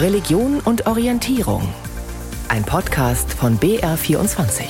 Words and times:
Religion 0.00 0.60
und 0.60 0.86
Orientierung. 0.86 1.60
Ein 2.48 2.62
Podcast 2.62 3.32
von 3.32 3.58
BR24. 3.58 4.62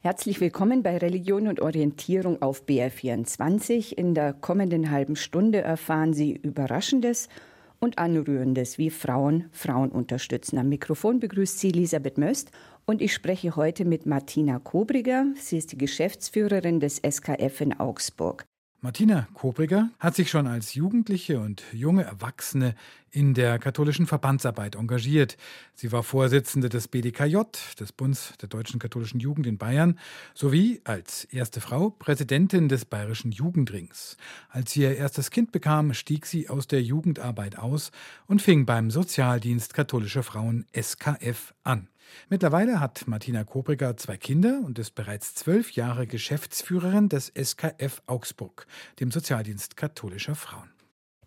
Herzlich 0.00 0.38
willkommen 0.42 0.82
bei 0.82 0.98
Religion 0.98 1.48
und 1.48 1.62
Orientierung 1.62 2.42
auf 2.42 2.64
BR24. 2.66 3.94
In 3.94 4.12
der 4.12 4.34
kommenden 4.34 4.90
halben 4.90 5.16
Stunde 5.16 5.62
erfahren 5.62 6.12
Sie 6.12 6.36
Überraschendes 6.36 7.30
und 7.78 7.98
Anrührendes, 7.98 8.76
wie 8.76 8.90
Frauen 8.90 9.48
Frauen 9.50 9.90
unterstützen. 9.90 10.58
Am 10.58 10.68
Mikrofon 10.68 11.20
begrüßt 11.20 11.58
Sie 11.58 11.70
Elisabeth 11.70 12.18
Möst 12.18 12.50
und 12.84 13.00
ich 13.00 13.14
spreche 13.14 13.56
heute 13.56 13.86
mit 13.86 14.04
Martina 14.04 14.58
Kobriger. 14.58 15.24
Sie 15.36 15.56
ist 15.56 15.72
die 15.72 15.78
Geschäftsführerin 15.78 16.80
des 16.80 16.98
SKF 16.98 17.62
in 17.62 17.80
Augsburg. 17.80 18.44
Martina 18.82 19.28
Kobriger 19.34 19.90
hat 19.98 20.14
sich 20.14 20.30
schon 20.30 20.46
als 20.46 20.72
Jugendliche 20.72 21.38
und 21.38 21.62
junge 21.70 22.04
Erwachsene 22.04 22.74
in 23.10 23.34
der 23.34 23.58
katholischen 23.58 24.06
Verbandsarbeit 24.06 24.76
engagiert. 24.76 25.36
Sie 25.74 25.92
war 25.92 26.02
Vorsitzende 26.02 26.68
des 26.68 26.88
BDKJ, 26.88 27.38
des 27.78 27.92
Bundes 27.92 28.34
der 28.40 28.48
deutschen 28.48 28.78
katholischen 28.78 29.20
Jugend 29.20 29.46
in 29.46 29.58
Bayern, 29.58 29.98
sowie 30.34 30.80
als 30.84 31.24
erste 31.24 31.60
Frau 31.60 31.90
Präsidentin 31.90 32.68
des 32.68 32.84
Bayerischen 32.84 33.32
Jugendrings. 33.32 34.16
Als 34.48 34.72
sie 34.72 34.82
ihr 34.82 34.96
erstes 34.96 35.30
Kind 35.30 35.52
bekam, 35.52 35.94
stieg 35.94 36.26
sie 36.26 36.48
aus 36.48 36.66
der 36.66 36.82
Jugendarbeit 36.82 37.58
aus 37.58 37.90
und 38.26 38.42
fing 38.42 38.66
beim 38.66 38.90
Sozialdienst 38.90 39.74
katholischer 39.74 40.22
Frauen 40.22 40.66
SKF 40.74 41.54
an. 41.64 41.88
Mittlerweile 42.28 42.80
hat 42.80 43.06
Martina 43.06 43.44
Kobriger 43.44 43.96
zwei 43.96 44.16
Kinder 44.16 44.60
und 44.64 44.78
ist 44.78 44.94
bereits 44.94 45.34
zwölf 45.34 45.72
Jahre 45.72 46.06
Geschäftsführerin 46.06 47.08
des 47.08 47.32
SKF 47.36 48.02
Augsburg, 48.06 48.66
dem 48.98 49.10
Sozialdienst 49.10 49.76
katholischer 49.76 50.34
Frauen. 50.34 50.70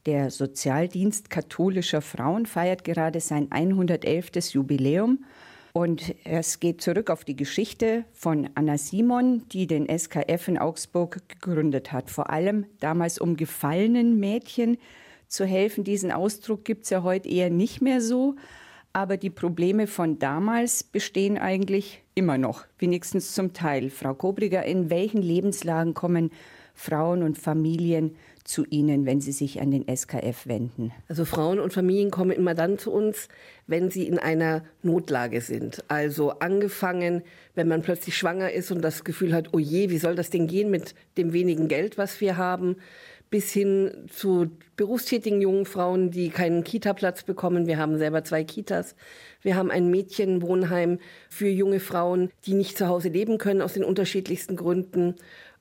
Der 0.06 0.32
Sozialdienst 0.32 1.30
katholischer 1.30 2.02
Frauen 2.02 2.46
feiert 2.46 2.84
gerade 2.84 3.22
sein 3.22 3.48
111. 3.52 4.52
Jubiläum. 4.52 5.24
Und 5.72 6.14
es 6.26 6.60
geht 6.60 6.82
zurück 6.82 7.10
auf 7.10 7.24
die 7.24 7.38
Geschichte 7.38 8.04
von 8.12 8.50
Anna 8.54 8.78
Simon, 8.78 9.48
die 9.54 9.66
den 9.66 9.88
SKF 9.88 10.50
in 10.50 10.58
Augsburg 10.58 11.22
gegründet 11.30 11.94
hat. 11.94 12.12
Vor 12.12 12.30
allem 12.30 12.66
damals 12.82 13.18
um 13.18 13.38
gefallenen 13.38 14.20
Mädchen 14.20 14.78
zu 15.30 15.46
helfen. 15.46 15.86
Diesen 15.86 16.12
Ausdruck 16.12 16.66
gibt 16.66 16.84
es 16.84 16.90
ja 16.90 17.04
heute 17.04 17.30
eher 17.30 17.50
nicht 17.50 17.82
mehr 17.82 18.02
so. 18.02 18.36
Aber 18.92 19.16
die 19.16 19.30
Probleme 19.30 19.88
von 19.88 20.20
damals 20.20 20.84
bestehen 20.84 21.38
eigentlich 21.38 22.04
immer 22.14 22.38
noch, 22.38 22.66
wenigstens 22.78 23.34
zum 23.34 23.54
Teil. 23.54 23.90
Frau 23.90 24.14
Kobriger, 24.14 24.64
in 24.66 24.90
welchen 24.90 25.22
Lebenslagen 25.22 25.94
kommen 25.94 26.30
Frauen 26.74 27.24
und 27.24 27.38
Familien 27.38 28.16
zu 28.44 28.66
Ihnen, 28.66 29.06
wenn 29.06 29.22
Sie 29.22 29.32
sich 29.32 29.62
an 29.62 29.72
den 29.72 29.86
SKF 29.88 30.48
wenden? 30.48 30.92
Also 31.08 31.24
Frauen 31.26 31.60
und 31.60 31.72
Familien 31.72 32.12
kommen 32.12 32.32
immer 32.32 32.56
dann 32.56 32.78
zu 32.78 32.92
uns, 32.92 33.30
wenn 33.68 33.90
sie 33.90 34.06
in 34.08 34.20
einer 34.20 34.64
Notlage 34.82 35.40
sind. 35.42 35.84
Also 35.88 36.32
angefangen, 36.40 37.24
wenn 37.56 37.68
man 37.68 37.82
plötzlich 37.82 38.18
schwanger 38.18 38.52
ist 38.52 38.72
und 38.72 38.82
das 38.82 39.04
Gefühl 39.04 39.34
hat, 39.34 39.50
oh 39.54 39.60
je, 39.60 39.90
wie 39.90 39.98
soll 39.98 40.16
das 40.16 40.30
denn 40.30 40.48
gehen 40.48 40.70
mit 40.70 40.94
dem 41.18 41.32
wenigen 41.32 41.68
Geld, 41.68 41.98
was 41.98 42.20
wir 42.20 42.38
haben? 42.38 42.76
bis 43.34 43.52
hin 43.52 43.90
zu 44.16 44.52
berufstätigen 44.76 45.42
jungen 45.42 45.66
Frauen, 45.66 46.12
die 46.12 46.30
keinen 46.30 46.64
Kita-Platz 46.64 47.24
bekommen. 47.24 47.66
Wir 47.66 47.80
haben 47.80 47.98
selber 47.98 48.24
zwei 48.24 48.44
Kitas. 48.44 48.94
Wir 49.42 49.56
haben 49.56 49.72
ein 49.72 49.90
Mädchenwohnheim 49.90 51.00
für 51.32 51.48
junge 51.48 51.80
Frauen, 51.80 52.30
die 52.46 52.54
nicht 52.54 52.78
zu 52.78 52.88
Hause 52.88 53.10
leben 53.10 53.40
können 53.40 53.64
aus 53.64 53.74
den 53.74 53.84
unterschiedlichsten 53.84 54.56
Gründen. 54.56 55.16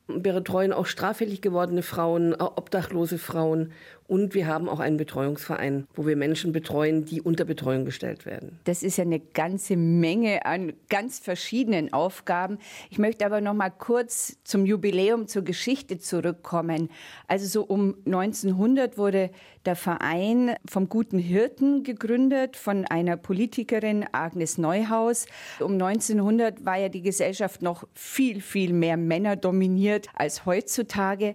Betreuen 0.06 0.72
auch 0.72 0.86
straffällig 0.86 1.40
gewordene 1.42 1.82
Frauen, 1.82 2.34
obdachlose 2.34 3.18
Frauen 3.18 3.72
und 4.12 4.34
wir 4.34 4.46
haben 4.46 4.68
auch 4.68 4.78
einen 4.78 4.98
Betreuungsverein, 4.98 5.86
wo 5.94 6.06
wir 6.06 6.16
Menschen 6.16 6.52
betreuen, 6.52 7.06
die 7.06 7.22
unter 7.22 7.46
Betreuung 7.46 7.86
gestellt 7.86 8.26
werden. 8.26 8.60
Das 8.64 8.82
ist 8.82 8.98
ja 8.98 9.04
eine 9.04 9.20
ganze 9.20 9.74
Menge 9.74 10.44
an 10.44 10.74
ganz 10.90 11.18
verschiedenen 11.18 11.94
Aufgaben. 11.94 12.58
Ich 12.90 12.98
möchte 12.98 13.24
aber 13.24 13.40
noch 13.40 13.54
mal 13.54 13.70
kurz 13.70 14.36
zum 14.44 14.66
Jubiläum, 14.66 15.28
zur 15.28 15.44
Geschichte 15.44 15.96
zurückkommen. 15.96 16.90
Also 17.26 17.46
so 17.46 17.62
um 17.62 17.94
1900 18.04 18.98
wurde 18.98 19.30
der 19.64 19.76
Verein 19.76 20.56
vom 20.68 20.90
Guten 20.90 21.18
Hirten 21.18 21.82
gegründet 21.82 22.58
von 22.58 22.84
einer 22.84 23.16
Politikerin 23.16 24.04
Agnes 24.12 24.58
Neuhaus. 24.58 25.26
Um 25.58 25.72
1900 25.72 26.66
war 26.66 26.76
ja 26.76 26.90
die 26.90 27.00
Gesellschaft 27.00 27.62
noch 27.62 27.84
viel, 27.94 28.42
viel 28.42 28.74
mehr 28.74 28.98
Männer 28.98 29.36
dominiert 29.36 30.08
als 30.14 30.44
heutzutage. 30.44 31.34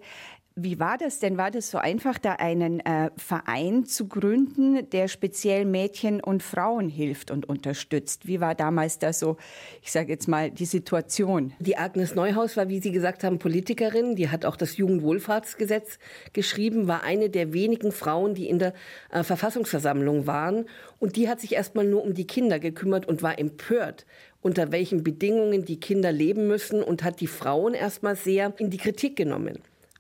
Wie 0.60 0.80
war 0.80 0.98
das 0.98 1.20
denn? 1.20 1.38
War 1.38 1.52
das 1.52 1.70
so 1.70 1.78
einfach, 1.78 2.18
da 2.18 2.34
einen 2.34 2.80
äh, 2.80 3.12
Verein 3.16 3.86
zu 3.86 4.08
gründen, 4.08 4.90
der 4.90 5.08
speziell 5.08 5.66
Mädchen 5.66 6.20
und 6.20 6.42
Frauen 6.42 6.90
hilft 6.90 7.30
und 7.30 7.48
unterstützt? 7.48 8.26
Wie 8.26 8.42
war 8.42 8.56
damals 8.56 8.98
da 8.98 9.14
so, 9.14 9.38
ich 9.84 9.92
sage 9.92 10.12
jetzt 10.12 10.28
mal, 10.28 10.50
die 10.50 10.66
Situation? 10.66 11.54
Die 11.60 11.78
Agnes 11.78 12.16
Neuhaus 12.16 12.58
war, 12.58 12.70
wie 12.70 12.80
Sie 12.80 12.92
gesagt 12.92 13.24
haben, 13.24 13.38
Politikerin. 13.38 14.16
Die 14.16 14.30
hat 14.30 14.46
auch 14.46 14.56
das 14.56 14.78
Jugendwohlfahrtsgesetz 14.78 16.00
geschrieben, 16.34 16.88
war 16.88 17.04
eine 17.04 17.30
der 17.30 17.54
wenigen 17.54 17.92
Frauen, 17.92 18.34
die 18.34 18.50
in 18.50 18.58
der 18.58 18.74
äh, 19.12 19.22
Verfassungsversammlung 19.22 20.26
waren. 20.26 20.66
Und 20.98 21.18
die 21.18 21.30
hat 21.30 21.40
sich 21.40 21.54
erstmal 21.54 21.86
nur 21.86 22.04
um 22.04 22.16
die 22.16 22.26
Kinder 22.26 22.58
gekümmert 22.58 23.08
und 23.08 23.22
war 23.22 23.38
empört, 23.38 24.08
unter 24.42 24.72
welchen 24.72 25.04
Bedingungen 25.04 25.66
die 25.66 25.80
Kinder 25.80 26.12
leben 26.12 26.48
müssen 26.48 26.82
und 26.82 27.04
hat 27.04 27.22
die 27.22 27.28
Frauen 27.28 27.76
erstmal 27.76 28.16
sehr 28.16 28.52
in 28.58 28.72
die 28.72 28.78
Kritik 28.78 29.16
genommen. 29.16 29.60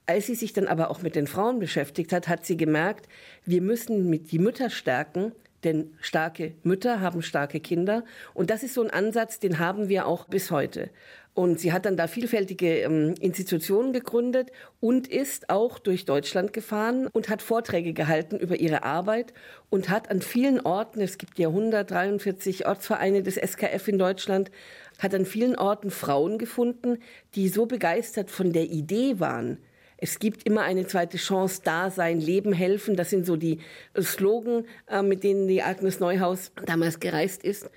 Als 0.10 0.26
sie 0.26 0.36
sich 0.36 0.54
dann 0.54 0.68
aber 0.68 0.90
auch 0.90 1.02
mit 1.02 1.18
den 1.18 1.28
Frauen 1.28 1.60
beschäftigt 1.60 2.14
hat, 2.14 2.30
hat 2.30 2.46
sie 2.46 2.56
gemerkt, 2.56 3.10
wir 3.46 3.62
müssen 3.62 4.10
mit 4.10 4.32
die 4.32 4.40
Mütter 4.40 4.70
stärken, 4.70 5.34
denn 5.66 5.92
starke 6.00 6.54
Mütter 6.64 7.02
haben 7.02 7.22
starke 7.22 7.60
Kinder. 7.60 8.06
Und 8.34 8.50
das 8.50 8.64
ist 8.64 8.74
so 8.74 8.82
ein 8.82 8.90
Ansatz, 8.90 9.40
den 9.40 9.60
haben 9.60 9.90
wir 9.90 10.08
auch 10.08 10.26
bis 10.26 10.50
heute. 10.50 10.92
Und 11.34 11.60
sie 11.60 11.74
hat 11.74 11.86
dann 11.86 11.98
da 11.98 12.08
vielfältige 12.08 12.80
ähm, 12.80 13.16
Institutionen 13.20 13.92
gegründet 13.92 14.50
und 14.80 15.08
ist 15.08 15.50
auch 15.50 15.78
durch 15.78 16.06
Deutschland 16.06 16.54
gefahren 16.54 17.08
und 17.08 17.28
hat 17.28 17.42
Vorträge 17.42 17.92
gehalten 17.94 18.40
über 18.40 18.60
ihre 18.60 18.84
Arbeit 18.84 19.34
und 19.70 19.90
hat 19.90 20.10
an 20.10 20.22
vielen 20.22 20.62
Orten, 20.62 21.02
es 21.02 21.18
gibt 21.18 21.38
ja 21.38 21.50
143 21.50 22.66
Ortsvereine 22.66 23.24
des 23.24 23.36
SKF 23.36 23.88
in 23.90 24.00
Deutschland, 24.00 24.52
hat 25.00 25.14
an 25.14 25.26
vielen 25.26 25.58
Orten 25.58 25.92
Frauen 25.92 26.38
gefunden, 26.38 27.00
die 27.36 27.50
so 27.50 27.66
begeistert 27.66 28.32
von 28.32 28.54
der 28.54 28.64
Idee 28.64 29.20
waren, 29.20 29.60
es 29.98 30.20
gibt 30.20 30.44
immer 30.44 30.62
eine 30.62 30.86
zweite 30.86 31.18
Chance, 31.18 31.62
da 31.64 31.90
sein, 31.90 32.20
Leben 32.20 32.54
helfen. 32.54 32.96
Das 32.96 33.10
sind 33.10 33.26
so 33.26 33.36
die 33.36 33.60
Slogan, 34.00 34.66
äh, 34.90 35.02
mit 35.02 35.24
denen 35.24 35.48
die 35.48 35.64
Agnes 35.64 36.00
Neuhaus 36.00 36.52
damals 36.66 37.00
gereist 37.00 37.44
ist. 37.44 37.70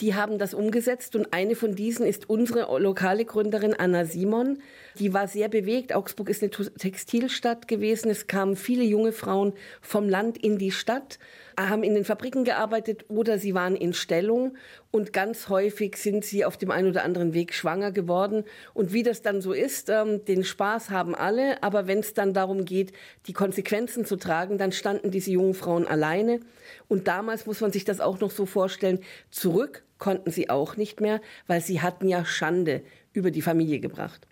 Die 0.00 0.14
haben 0.14 0.38
das 0.38 0.54
umgesetzt 0.54 1.16
und 1.16 1.32
eine 1.32 1.56
von 1.56 1.74
diesen 1.74 2.06
ist 2.06 2.30
unsere 2.30 2.78
lokale 2.78 3.24
Gründerin 3.24 3.74
Anna 3.74 4.04
Simon. 4.04 4.58
Die 4.98 5.12
war 5.12 5.26
sehr 5.26 5.48
bewegt. 5.48 5.92
Augsburg 5.92 6.28
ist 6.30 6.42
eine 6.42 6.50
Textilstadt 6.50 7.66
gewesen. 7.66 8.08
Es 8.08 8.28
kamen 8.28 8.54
viele 8.54 8.84
junge 8.84 9.10
Frauen 9.10 9.54
vom 9.80 10.08
Land 10.08 10.38
in 10.38 10.56
die 10.56 10.70
Stadt 10.70 11.18
haben 11.58 11.82
in 11.82 11.94
den 11.94 12.04
Fabriken 12.04 12.44
gearbeitet 12.44 13.06
oder 13.08 13.38
sie 13.38 13.54
waren 13.54 13.74
in 13.74 13.92
Stellung 13.92 14.56
und 14.90 15.12
ganz 15.12 15.48
häufig 15.48 15.96
sind 15.96 16.24
sie 16.24 16.44
auf 16.44 16.56
dem 16.56 16.70
einen 16.70 16.88
oder 16.88 17.04
anderen 17.04 17.34
Weg 17.34 17.52
schwanger 17.52 17.90
geworden. 17.90 18.44
Und 18.74 18.92
wie 18.92 19.02
das 19.02 19.22
dann 19.22 19.40
so 19.40 19.52
ist, 19.52 19.88
ähm, 19.90 20.24
den 20.24 20.44
Spaß 20.44 20.90
haben 20.90 21.14
alle, 21.14 21.62
aber 21.62 21.86
wenn 21.86 21.98
es 21.98 22.14
dann 22.14 22.32
darum 22.32 22.64
geht, 22.64 22.92
die 23.26 23.32
Konsequenzen 23.32 24.04
zu 24.04 24.16
tragen, 24.16 24.58
dann 24.58 24.72
standen 24.72 25.10
diese 25.10 25.32
jungen 25.32 25.54
Frauen 25.54 25.86
alleine. 25.86 26.40
Und 26.86 27.08
damals 27.08 27.46
muss 27.46 27.60
man 27.60 27.72
sich 27.72 27.84
das 27.84 28.00
auch 28.00 28.20
noch 28.20 28.30
so 28.30 28.46
vorstellen, 28.46 29.00
zurück 29.30 29.84
konnten 29.98 30.30
sie 30.30 30.48
auch 30.48 30.76
nicht 30.76 31.00
mehr, 31.00 31.20
weil 31.48 31.60
sie 31.60 31.80
hatten 31.80 32.08
ja 32.08 32.24
Schande 32.24 32.82
über 33.12 33.30
die 33.30 33.42
Familie 33.42 33.80
gebracht. 33.80 34.28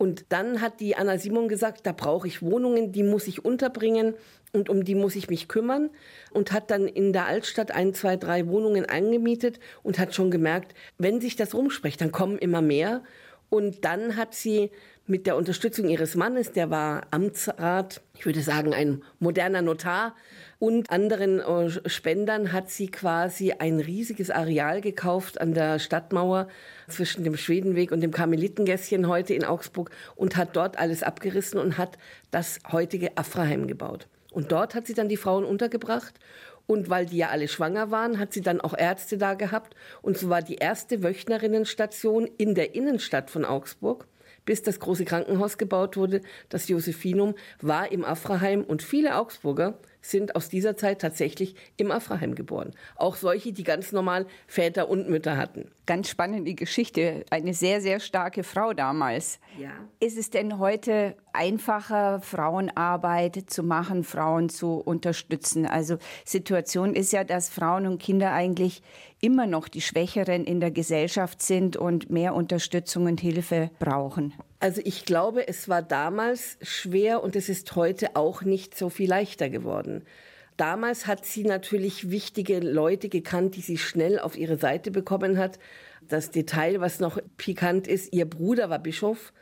Und 0.00 0.24
dann 0.30 0.62
hat 0.62 0.80
die 0.80 0.96
Anna 0.96 1.18
Simon 1.18 1.46
gesagt, 1.48 1.84
da 1.84 1.92
brauche 1.92 2.26
ich 2.26 2.40
Wohnungen, 2.40 2.90
die 2.90 3.02
muss 3.02 3.26
ich 3.26 3.44
unterbringen 3.44 4.14
und 4.52 4.68
um 4.68 4.84
die 4.84 4.94
muss 4.94 5.16
ich 5.16 5.28
mich 5.28 5.48
kümmern 5.48 5.90
und 6.32 6.52
hat 6.52 6.70
dann 6.70 6.86
in 6.88 7.12
der 7.12 7.26
Altstadt 7.26 7.70
ein, 7.70 7.94
zwei, 7.94 8.16
drei 8.16 8.46
Wohnungen 8.46 8.86
angemietet 8.86 9.60
und 9.82 9.98
hat 9.98 10.14
schon 10.14 10.30
gemerkt, 10.30 10.74
wenn 10.98 11.20
sich 11.20 11.36
das 11.36 11.54
rumspricht, 11.54 12.00
dann 12.00 12.12
kommen 12.12 12.38
immer 12.38 12.62
mehr. 12.62 13.02
Und 13.48 13.84
dann 13.84 14.16
hat 14.16 14.34
sie 14.34 14.70
mit 15.06 15.26
der 15.26 15.36
Unterstützung 15.36 15.88
ihres 15.88 16.14
Mannes, 16.14 16.52
der 16.52 16.70
war 16.70 17.02
Amtsrat, 17.10 18.00
ich 18.16 18.24
würde 18.24 18.42
sagen 18.42 18.72
ein 18.72 19.02
moderner 19.18 19.60
Notar, 19.60 20.14
und 20.60 20.90
anderen 20.90 21.40
äh, 21.40 21.88
Spendern 21.88 22.52
hat 22.52 22.70
sie 22.70 22.88
quasi 22.88 23.52
ein 23.52 23.80
riesiges 23.80 24.30
Areal 24.30 24.80
gekauft 24.80 25.40
an 25.40 25.52
der 25.52 25.78
Stadtmauer 25.78 26.48
zwischen 26.86 27.24
dem 27.24 27.36
Schwedenweg 27.36 27.90
und 27.92 28.02
dem 28.02 28.12
Karmelitengässchen 28.12 29.08
heute 29.08 29.34
in 29.34 29.44
Augsburg 29.44 29.90
und 30.14 30.36
hat 30.36 30.54
dort 30.54 30.78
alles 30.78 31.02
abgerissen 31.02 31.58
und 31.58 31.76
hat 31.76 31.98
das 32.30 32.60
heutige 32.70 33.16
Afraheim 33.16 33.66
gebaut. 33.66 34.06
Und 34.32 34.52
dort 34.52 34.74
hat 34.74 34.86
sie 34.86 34.94
dann 34.94 35.08
die 35.08 35.16
Frauen 35.16 35.44
untergebracht. 35.44 36.14
Und 36.66 36.88
weil 36.88 37.06
die 37.06 37.16
ja 37.16 37.28
alle 37.30 37.48
schwanger 37.48 37.90
waren, 37.90 38.18
hat 38.18 38.32
sie 38.32 38.42
dann 38.42 38.60
auch 38.60 38.76
Ärzte 38.76 39.18
da 39.18 39.34
gehabt. 39.34 39.74
Und 40.02 40.18
so 40.18 40.28
war 40.28 40.42
die 40.42 40.56
erste 40.56 41.02
Wöchnerinnenstation 41.02 42.28
in 42.38 42.54
der 42.54 42.74
Innenstadt 42.74 43.30
von 43.30 43.44
Augsburg 43.44 44.06
bis 44.44 44.62
das 44.62 44.80
große 44.80 45.04
Krankenhaus 45.04 45.58
gebaut 45.58 45.96
wurde, 45.96 46.22
das 46.48 46.66
Josephinum, 46.66 47.34
war 47.60 47.92
im 47.92 48.04
Afraheim 48.04 48.64
und 48.64 48.82
viele 48.82 49.16
Augsburger 49.16 49.78
sind 50.00 50.36
aus 50.36 50.48
dieser 50.48 50.76
Zeit 50.76 51.00
tatsächlich 51.00 51.54
im 51.76 51.90
Afraheim 51.90 52.34
geboren. 52.34 52.72
Auch 52.96 53.16
solche, 53.16 53.52
die 53.52 53.64
ganz 53.64 53.92
normal 53.92 54.26
Väter 54.46 54.88
und 54.88 55.08
Mütter 55.08 55.36
hatten. 55.36 55.70
Ganz 55.86 56.08
spannende 56.08 56.54
Geschichte. 56.54 57.24
Eine 57.30 57.54
sehr, 57.54 57.80
sehr 57.80 58.00
starke 58.00 58.44
Frau 58.44 58.72
damals. 58.72 59.40
Ja. 59.58 59.72
Ist 59.98 60.16
es 60.16 60.30
denn 60.30 60.58
heute 60.58 61.16
einfacher, 61.32 62.20
Frauenarbeit 62.20 63.44
zu 63.48 63.62
machen, 63.62 64.04
Frauen 64.04 64.48
zu 64.48 64.74
unterstützen? 64.74 65.66
Also 65.66 65.98
Situation 66.24 66.94
ist 66.94 67.12
ja, 67.12 67.24
dass 67.24 67.48
Frauen 67.48 67.86
und 67.86 68.00
Kinder 68.00 68.32
eigentlich 68.32 68.82
immer 69.20 69.46
noch 69.46 69.68
die 69.68 69.80
Schwächeren 69.80 70.44
in 70.44 70.60
der 70.60 70.70
Gesellschaft 70.70 71.42
sind 71.42 71.76
und 71.76 72.10
mehr 72.10 72.34
Unterstützung 72.34 73.06
und 73.06 73.20
Hilfe 73.20 73.70
brauchen. 73.78 74.32
Also 74.60 74.80
ich 74.84 75.04
glaube, 75.04 75.46
es 75.48 75.68
war 75.68 75.82
damals 75.82 76.58
schwer 76.62 77.22
und 77.22 77.36
es 77.36 77.48
ist 77.48 77.74
heute 77.76 78.16
auch 78.16 78.42
nicht 78.42 78.76
so 78.76 78.88
viel 78.88 79.08
leichter 79.08 79.48
geworden. 79.48 80.04
Damals 80.56 81.06
hat 81.06 81.24
sie 81.24 81.44
natürlich 81.44 82.10
wichtige 82.10 82.60
Leute 82.60 83.08
gekannt, 83.08 83.56
die 83.56 83.62
sie 83.62 83.78
schnell 83.78 84.18
auf 84.18 84.36
ihre 84.36 84.58
Seite 84.58 84.90
bekommen 84.90 85.38
hat. 85.38 85.58
Das 86.06 86.30
Detail, 86.30 86.80
was 86.80 87.00
noch 87.00 87.18
pikant 87.38 87.86
ist, 87.86 88.12
ihr 88.12 88.28
Bruder 88.28 88.68
war 88.68 88.78
Bischof 88.78 89.32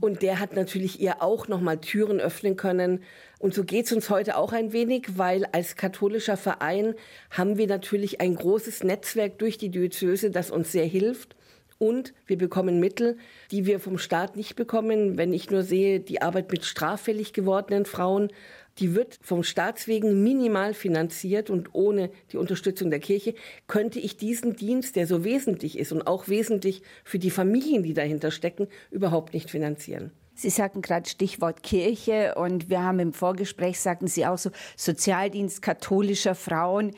und 0.00 0.22
der 0.22 0.38
hat 0.38 0.54
natürlich 0.54 1.00
ihr 1.00 1.22
auch 1.22 1.48
noch 1.48 1.60
mal 1.60 1.78
Türen 1.78 2.20
öffnen 2.20 2.56
können. 2.56 3.02
Und 3.38 3.54
so 3.54 3.64
geht 3.64 3.86
es 3.86 3.92
uns 3.92 4.10
heute 4.10 4.36
auch 4.36 4.52
ein 4.52 4.72
wenig, 4.72 5.16
weil 5.16 5.44
als 5.46 5.76
katholischer 5.76 6.36
Verein 6.36 6.94
haben 7.30 7.58
wir 7.58 7.66
natürlich 7.66 8.20
ein 8.20 8.34
großes 8.36 8.84
Netzwerk 8.84 9.38
durch 9.38 9.58
die 9.58 9.70
Diözese, 9.70 10.30
das 10.30 10.50
uns 10.50 10.72
sehr 10.72 10.86
hilft. 10.86 11.36
Und 11.78 12.12
wir 12.26 12.36
bekommen 12.36 12.80
Mittel, 12.80 13.18
die 13.52 13.64
wir 13.64 13.78
vom 13.78 13.98
Staat 13.98 14.36
nicht 14.36 14.56
bekommen. 14.56 15.16
Wenn 15.16 15.32
ich 15.32 15.50
nur 15.50 15.62
sehe, 15.62 16.00
die 16.00 16.20
Arbeit 16.20 16.50
mit 16.50 16.64
straffällig 16.64 17.32
gewordenen 17.32 17.84
Frauen, 17.84 18.32
die 18.78 18.94
wird 18.94 19.18
vom 19.22 19.42
Staatswegen 19.42 20.22
minimal 20.22 20.74
finanziert 20.74 21.50
und 21.50 21.74
ohne 21.74 22.10
die 22.32 22.36
Unterstützung 22.36 22.90
der 22.90 23.00
Kirche 23.00 23.34
könnte 23.66 23.98
ich 23.98 24.16
diesen 24.16 24.56
Dienst, 24.56 24.96
der 24.96 25.06
so 25.06 25.24
wesentlich 25.24 25.78
ist 25.78 25.92
und 25.92 26.06
auch 26.06 26.28
wesentlich 26.28 26.82
für 27.04 27.18
die 27.18 27.30
Familien, 27.30 27.82
die 27.82 27.94
dahinter 27.94 28.30
stecken, 28.30 28.68
überhaupt 28.90 29.34
nicht 29.34 29.50
finanzieren. 29.50 30.12
Sie 30.34 30.50
sagten 30.50 30.82
gerade 30.82 31.08
Stichwort 31.08 31.64
Kirche 31.64 32.36
und 32.36 32.70
wir 32.70 32.82
haben 32.82 33.00
im 33.00 33.12
Vorgespräch, 33.12 33.80
sagten 33.80 34.06
Sie 34.06 34.24
auch 34.24 34.38
so, 34.38 34.50
Sozialdienst 34.76 35.62
katholischer 35.62 36.36
Frauen 36.36 36.94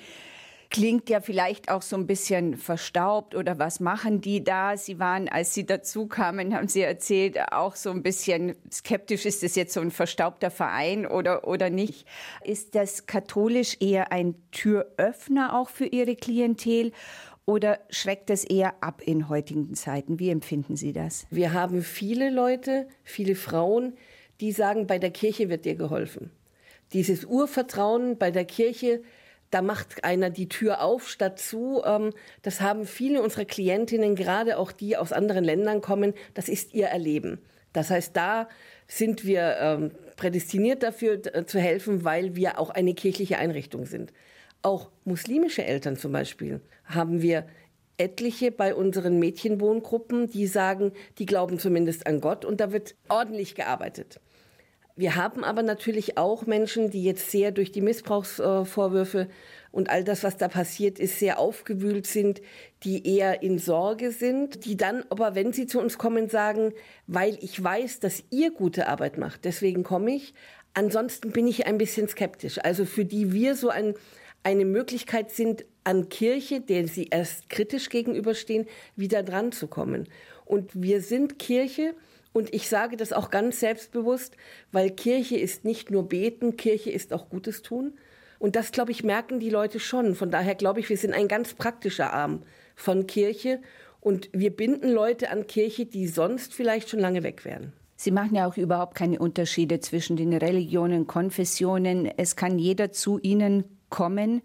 klingt 0.70 1.10
ja 1.10 1.20
vielleicht 1.20 1.70
auch 1.70 1.82
so 1.82 1.96
ein 1.96 2.06
bisschen 2.06 2.56
verstaubt 2.56 3.34
oder 3.34 3.58
was 3.58 3.80
machen 3.80 4.20
die 4.20 4.44
da? 4.44 4.76
Sie 4.76 4.98
waren, 4.98 5.28
als 5.28 5.52
Sie 5.52 5.66
dazu 5.66 6.06
kamen, 6.06 6.54
haben 6.54 6.68
Sie 6.68 6.82
erzählt, 6.82 7.38
auch 7.52 7.74
so 7.74 7.90
ein 7.90 8.02
bisschen 8.02 8.54
skeptisch, 8.72 9.26
ist 9.26 9.42
das 9.42 9.56
jetzt 9.56 9.74
so 9.74 9.80
ein 9.80 9.90
verstaubter 9.90 10.50
Verein 10.50 11.06
oder, 11.06 11.46
oder 11.46 11.70
nicht? 11.70 12.06
Ist 12.44 12.76
das 12.76 13.06
katholisch 13.06 13.76
eher 13.80 14.12
ein 14.12 14.36
Türöffner 14.52 15.58
auch 15.58 15.68
für 15.68 15.86
Ihre 15.86 16.14
Klientel? 16.14 16.92
Oder 17.46 17.80
schreckt 17.90 18.30
das 18.30 18.44
eher 18.44 18.80
ab 18.80 19.02
in 19.04 19.28
heutigen 19.28 19.74
Zeiten? 19.74 20.20
Wie 20.20 20.30
empfinden 20.30 20.76
Sie 20.76 20.92
das? 20.92 21.26
Wir 21.30 21.52
haben 21.52 21.82
viele 21.82 22.30
Leute, 22.30 22.86
viele 23.02 23.34
Frauen, 23.34 23.94
die 24.40 24.52
sagen, 24.52 24.86
bei 24.86 25.00
der 25.00 25.10
Kirche 25.10 25.48
wird 25.48 25.64
dir 25.64 25.74
geholfen. 25.74 26.30
Dieses 26.92 27.24
Urvertrauen 27.24 28.18
bei 28.18 28.30
der 28.30 28.44
Kirche, 28.44 29.02
da 29.50 29.62
macht 29.62 30.04
einer 30.04 30.30
die 30.30 30.48
Tür 30.48 30.82
auf 30.82 31.08
statt 31.08 31.38
zu. 31.38 31.82
Ähm, 31.84 32.12
das 32.42 32.60
haben 32.60 32.86
viele 32.86 33.22
unserer 33.22 33.44
Klientinnen, 33.44 34.14
gerade 34.14 34.58
auch 34.58 34.72
die 34.72 34.96
aus 34.96 35.12
anderen 35.12 35.44
Ländern 35.44 35.80
kommen, 35.80 36.14
das 36.34 36.48
ist 36.48 36.74
ihr 36.74 36.86
Erleben. 36.86 37.40
Das 37.72 37.90
heißt, 37.90 38.16
da 38.16 38.48
sind 38.86 39.24
wir 39.24 39.56
ähm, 39.60 39.90
prädestiniert 40.16 40.82
dafür 40.82 41.20
äh, 41.34 41.44
zu 41.46 41.60
helfen, 41.60 42.04
weil 42.04 42.34
wir 42.34 42.58
auch 42.58 42.70
eine 42.70 42.94
kirchliche 42.94 43.38
Einrichtung 43.38 43.86
sind. 43.86 44.12
Auch 44.62 44.90
muslimische 45.04 45.64
Eltern 45.64 45.96
zum 45.96 46.12
Beispiel 46.12 46.60
haben 46.84 47.22
wir 47.22 47.46
etliche 47.96 48.50
bei 48.50 48.74
unseren 48.74 49.18
Mädchenwohngruppen, 49.18 50.28
die 50.30 50.46
sagen, 50.46 50.92
die 51.18 51.26
glauben 51.26 51.58
zumindest 51.58 52.06
an 52.06 52.20
Gott 52.20 52.44
und 52.44 52.60
da 52.60 52.72
wird 52.72 52.94
ordentlich 53.08 53.54
gearbeitet. 53.54 54.20
Wir 55.00 55.16
haben 55.16 55.44
aber 55.44 55.62
natürlich 55.62 56.18
auch 56.18 56.44
Menschen, 56.44 56.90
die 56.90 57.02
jetzt 57.02 57.30
sehr 57.30 57.52
durch 57.52 57.72
die 57.72 57.80
Missbrauchsvorwürfe 57.80 59.28
und 59.72 59.88
all 59.88 60.04
das, 60.04 60.24
was 60.24 60.36
da 60.36 60.46
passiert 60.46 60.98
ist, 60.98 61.18
sehr 61.18 61.38
aufgewühlt 61.38 62.06
sind, 62.06 62.42
die 62.82 63.16
eher 63.16 63.42
in 63.42 63.58
Sorge 63.58 64.12
sind, 64.12 64.66
die 64.66 64.76
dann 64.76 65.04
aber, 65.08 65.34
wenn 65.34 65.54
sie 65.54 65.66
zu 65.66 65.80
uns 65.80 65.96
kommen, 65.96 66.28
sagen, 66.28 66.74
weil 67.06 67.38
ich 67.40 67.64
weiß, 67.64 68.00
dass 68.00 68.24
ihr 68.28 68.50
gute 68.50 68.88
Arbeit 68.88 69.16
macht, 69.16 69.46
deswegen 69.46 69.84
komme 69.84 70.14
ich. 70.14 70.34
Ansonsten 70.74 71.32
bin 71.32 71.46
ich 71.46 71.66
ein 71.66 71.78
bisschen 71.78 72.06
skeptisch. 72.06 72.58
Also 72.62 72.84
für 72.84 73.06
die 73.06 73.32
wir 73.32 73.54
so 73.54 73.70
ein, 73.70 73.94
eine 74.42 74.66
Möglichkeit 74.66 75.30
sind, 75.30 75.64
an 75.82 76.10
Kirche, 76.10 76.60
der 76.60 76.86
sie 76.88 77.08
erst 77.10 77.48
kritisch 77.48 77.88
gegenüberstehen, 77.88 78.66
wieder 78.96 79.22
dran 79.22 79.50
zu 79.50 79.66
kommen. 79.66 80.08
Und 80.44 80.70
wir 80.74 81.00
sind 81.00 81.38
Kirche, 81.38 81.94
und 82.32 82.54
ich 82.54 82.68
sage 82.68 82.96
das 82.96 83.12
auch 83.12 83.30
ganz 83.30 83.60
selbstbewusst, 83.60 84.36
weil 84.72 84.90
Kirche 84.90 85.36
ist 85.36 85.64
nicht 85.64 85.90
nur 85.90 86.08
beten, 86.08 86.56
Kirche 86.56 86.90
ist 86.90 87.12
auch 87.12 87.28
Gutes 87.28 87.62
tun. 87.62 87.94
Und 88.38 88.56
das, 88.56 88.72
glaube 88.72 88.92
ich, 88.92 89.04
merken 89.04 89.40
die 89.40 89.50
Leute 89.50 89.80
schon. 89.80 90.14
Von 90.14 90.30
daher 90.30 90.54
glaube 90.54 90.80
ich, 90.80 90.88
wir 90.88 90.96
sind 90.96 91.12
ein 91.12 91.28
ganz 91.28 91.54
praktischer 91.54 92.12
Arm 92.12 92.42
von 92.74 93.06
Kirche. 93.06 93.60
Und 94.00 94.30
wir 94.32 94.56
binden 94.56 94.90
Leute 94.90 95.30
an 95.30 95.46
Kirche, 95.46 95.84
die 95.86 96.06
sonst 96.06 96.54
vielleicht 96.54 96.88
schon 96.88 97.00
lange 97.00 97.22
weg 97.22 97.44
wären. 97.44 97.72
Sie 97.96 98.12
machen 98.12 98.34
ja 98.34 98.46
auch 98.46 98.56
überhaupt 98.56 98.94
keine 98.94 99.18
Unterschiede 99.18 99.80
zwischen 99.80 100.16
den 100.16 100.32
Religionen, 100.32 101.06
Konfessionen. 101.06 102.10
Es 102.16 102.34
kann 102.34 102.58
jeder 102.58 102.92
zu 102.92 103.18
Ihnen 103.18 103.64
kommen. 103.90 104.40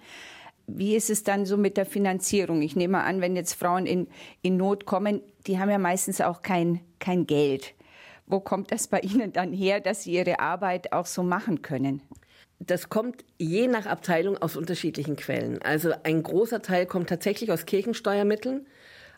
Wie 0.68 0.96
ist 0.96 1.10
es 1.10 1.24
dann 1.24 1.46
so 1.46 1.58
mit 1.58 1.78
der 1.78 1.86
Finanzierung? 1.86 2.62
Ich 2.62 2.76
nehme 2.76 3.04
an, 3.04 3.22
wenn 3.22 3.36
jetzt 3.36 3.54
Frauen 3.54 3.86
in, 3.86 4.08
in 4.42 4.58
Not 4.58 4.86
kommen, 4.86 5.22
die 5.48 5.60
haben 5.60 5.70
ja 5.70 5.78
meistens 5.78 6.22
auch 6.22 6.42
kein, 6.42 6.82
kein 7.00 7.28
Geld. 7.28 7.74
Wo 8.26 8.40
kommt 8.40 8.72
das 8.72 8.88
bei 8.88 9.00
Ihnen 9.02 9.32
dann 9.34 9.54
her, 9.54 9.80
dass 9.80 10.04
Sie 10.04 10.14
Ihre 10.14 10.40
Arbeit 10.40 10.92
auch 10.92 11.06
so 11.06 11.22
machen 11.22 11.62
können? 11.62 12.02
Das 12.60 12.90
kommt 12.90 13.24
je 13.38 13.68
nach 13.68 13.86
Abteilung 13.86 14.38
aus 14.38 14.56
unterschiedlichen 14.56 15.16
Quellen. 15.18 15.62
Also 15.62 15.92
ein 16.04 16.24
großer 16.24 16.62
Teil 16.62 16.86
kommt 16.86 17.10
tatsächlich 17.10 17.52
aus 17.52 17.66
Kirchensteuermitteln, 17.66 18.66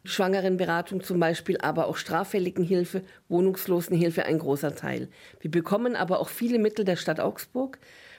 Schwangerenberatung 0.04 1.02
zum 1.02 1.20
Beispiel, 1.20 1.58
aber 1.60 1.88
auch 1.88 1.98
Straffälligenhilfe, 1.98 3.04
Wohnungslosenhilfe 3.30 4.26
ein 4.26 4.40
großer 4.40 4.76
Teil. 4.76 5.10
Wir 5.40 5.52
bekommen 5.52 5.96
aber 5.96 6.20
auch 6.20 6.30
viele 6.30 6.60
Mittel 6.60 6.84
der 6.84 6.96
Stadt 6.96 7.20
Augsburg. 7.20 7.78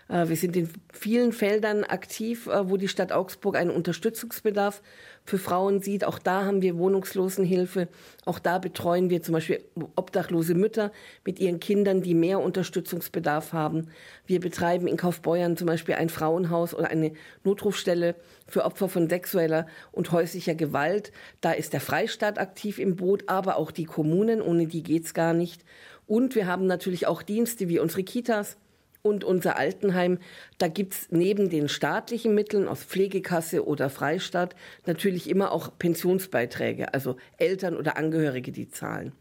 Äh, 0.08 0.28
wir 0.28 0.36
sind 0.36 0.56
in 0.56 0.68
vielen 0.92 1.32
Feldern 1.32 1.84
aktiv, 1.84 2.46
äh, 2.46 2.68
wo 2.68 2.76
die 2.76 2.88
Stadt 2.88 3.12
Augsburg 3.12 3.56
einen 3.56 3.70
Unterstützungsbedarf 3.70 4.82
für 5.24 5.38
Frauen 5.38 5.80
sieht. 5.80 6.04
Auch 6.04 6.18
da 6.18 6.44
haben 6.44 6.62
wir 6.62 6.78
Wohnungslosenhilfe. 6.78 7.88
Auch 8.24 8.38
da 8.38 8.58
betreuen 8.58 9.10
wir 9.10 9.22
zum 9.22 9.34
Beispiel 9.34 9.62
obdachlose 9.94 10.54
Mütter 10.54 10.90
mit 11.24 11.38
ihren 11.38 11.60
Kindern, 11.60 12.00
die 12.00 12.14
mehr 12.14 12.40
Unterstützungsbedarf 12.40 13.52
haben. 13.52 13.88
Wir 14.26 14.40
betreiben 14.40 14.86
in 14.86 14.96
Kaufbeuern 14.96 15.56
zum 15.56 15.66
Beispiel 15.66 15.96
ein 15.96 16.08
Frauenhaus 16.08 16.74
oder 16.74 16.88
eine 16.88 17.12
Notrufstelle 17.44 18.14
für 18.46 18.64
Opfer 18.64 18.88
von 18.88 19.08
sexueller 19.08 19.66
und 19.92 20.10
häuslicher 20.12 20.54
Gewalt. 20.54 21.12
Da 21.42 21.52
ist 21.52 21.74
der 21.74 21.80
Freistaat 21.80 22.38
aktiv 22.38 22.78
im 22.78 22.96
Boot, 22.96 23.24
aber 23.26 23.56
auch 23.56 23.70
die 23.70 23.84
Kommunen. 23.84 24.40
Ohne 24.40 24.66
die 24.66 24.82
geht's 24.82 25.12
gar 25.12 25.34
nicht. 25.34 25.64
Und 26.06 26.34
wir 26.34 26.46
haben 26.46 26.66
natürlich 26.66 27.06
auch 27.06 27.22
Dienste 27.22 27.68
wie 27.68 27.78
unsere 27.78 28.02
Kitas 28.02 28.56
und 29.02 29.24
unser 29.24 29.56
Altenheim, 29.56 30.18
da 30.58 30.68
gibt 30.68 30.94
es 30.94 31.08
neben 31.10 31.50
den 31.50 31.68
staatlichen 31.68 32.34
Mitteln 32.34 32.68
aus 32.68 32.84
Pflegekasse 32.84 33.66
oder 33.66 33.90
Freistaat 33.90 34.54
natürlich 34.86 35.28
immer 35.28 35.52
auch 35.52 35.70
Pensionsbeiträge, 35.78 36.92
also 36.94 37.16
Eltern 37.36 37.76
oder 37.76 37.96
Angehörige, 37.96 38.52
die 38.52 38.68
zahlen. 38.68 39.12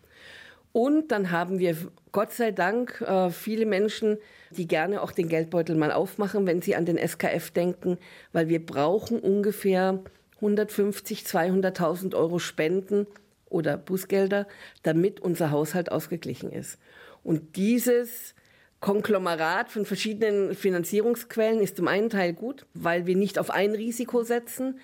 Und 0.71 1.11
dann 1.11 1.31
haben 1.31 1.59
wir 1.59 1.75
Gott 2.11 2.33
sei 2.33 2.51
Dank 2.51 3.01
äh, 3.01 3.31
viele 3.31 3.65
Menschen, 3.65 4.17
die 4.51 4.67
gerne 4.67 5.01
auch 5.01 5.11
den 5.11 5.27
Geldbeutel 5.27 5.75
mal 5.75 5.91
aufmachen, 5.91 6.45
wenn 6.45 6.61
sie 6.61 6.75
an 6.75 6.85
den 6.85 6.97
SKF 6.97 7.51
denken, 7.51 7.97
weil 8.31 8.47
wir 8.47 8.63
brauchen 8.63 9.19
ungefähr 9.19 10.03
150, 10.35 11.23
200.000 11.23 12.15
Euro 12.15 12.37
Spenden 12.39 13.07
oder 13.49 13.77
Bußgelder, 13.77 14.47
damit 14.83 15.19
unser 15.19 15.51
Haushalt 15.51 15.91
ausgeglichen 15.91 16.51
ist. 16.51 16.77
Und 17.23 17.55
dieses 17.55 18.35
Konglomerat 18.79 19.71
von 19.71 19.85
verschiedenen 19.85 20.53
Finanzierungsquellen 20.53 21.61
ist 21.61 21.77
zum 21.77 21.87
einen 21.87 22.09
Teil 22.09 22.33
gut, 22.33 22.65
weil 22.73 23.05
wir 23.07 23.15
nicht 23.15 23.39
auf 23.39 23.49
ein 23.49 23.71
Risiko 23.71 24.23
setzen, 24.23 24.79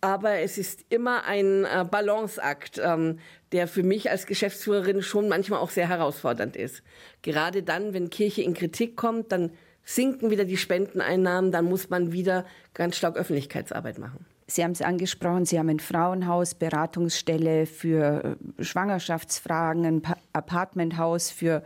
aber 0.00 0.38
es 0.38 0.58
ist 0.58 0.84
immer 0.88 1.24
ein 1.24 1.64
äh, 1.64 1.84
Balanceakt, 1.90 2.80
ähm, 2.82 3.18
der 3.52 3.66
für 3.66 3.82
mich 3.82 4.10
als 4.10 4.26
Geschäftsführerin 4.26 5.02
schon 5.02 5.28
manchmal 5.28 5.60
auch 5.60 5.70
sehr 5.70 5.88
herausfordernd 5.88 6.56
ist. 6.56 6.82
Gerade 7.22 7.62
dann, 7.62 7.92
wenn 7.92 8.10
Kirche 8.10 8.42
in 8.42 8.54
Kritik 8.54 8.96
kommt, 8.96 9.32
dann 9.32 9.52
sinken 9.84 10.30
wieder 10.30 10.44
die 10.44 10.56
Spendeneinnahmen, 10.56 11.52
dann 11.52 11.64
muss 11.64 11.90
man 11.90 12.12
wieder 12.12 12.44
ganz 12.74 12.96
stark 12.96 13.16
Öffentlichkeitsarbeit 13.16 13.98
machen. 13.98 14.26
Sie 14.48 14.62
haben 14.62 14.72
es 14.72 14.82
angesprochen, 14.82 15.44
Sie 15.44 15.58
haben 15.58 15.68
ein 15.68 15.80
Frauenhaus, 15.80 16.54
Beratungsstelle 16.54 17.66
für 17.66 18.36
äh, 18.58 18.64
Schwangerschaftsfragen, 18.64 19.84
ein 19.84 20.02
Apartmenthaus 20.32 21.30
für 21.30 21.64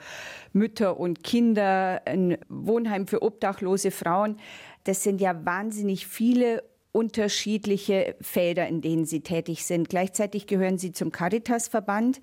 Mütter 0.55 0.99
und 0.99 1.23
Kinder, 1.23 2.01
ein 2.07 2.39
Wohnheim 2.49 3.07
für 3.07 3.23
obdachlose 3.23 3.91
Frauen. 3.91 4.39
Das 4.85 5.03
sind 5.03 5.21
ja 5.21 5.45
wahnsinnig 5.45 6.07
viele 6.07 6.63
unterschiedliche 6.93 8.17
Felder, 8.21 8.67
in 8.67 8.81
denen 8.81 9.05
Sie 9.05 9.21
tätig 9.21 9.65
sind. 9.65 9.91
Gleichzeitig 9.91 10.47
gehören 10.47 10.79
Sie 10.79 10.93
zum 10.93 11.13
Caritas-Verband 11.13 12.21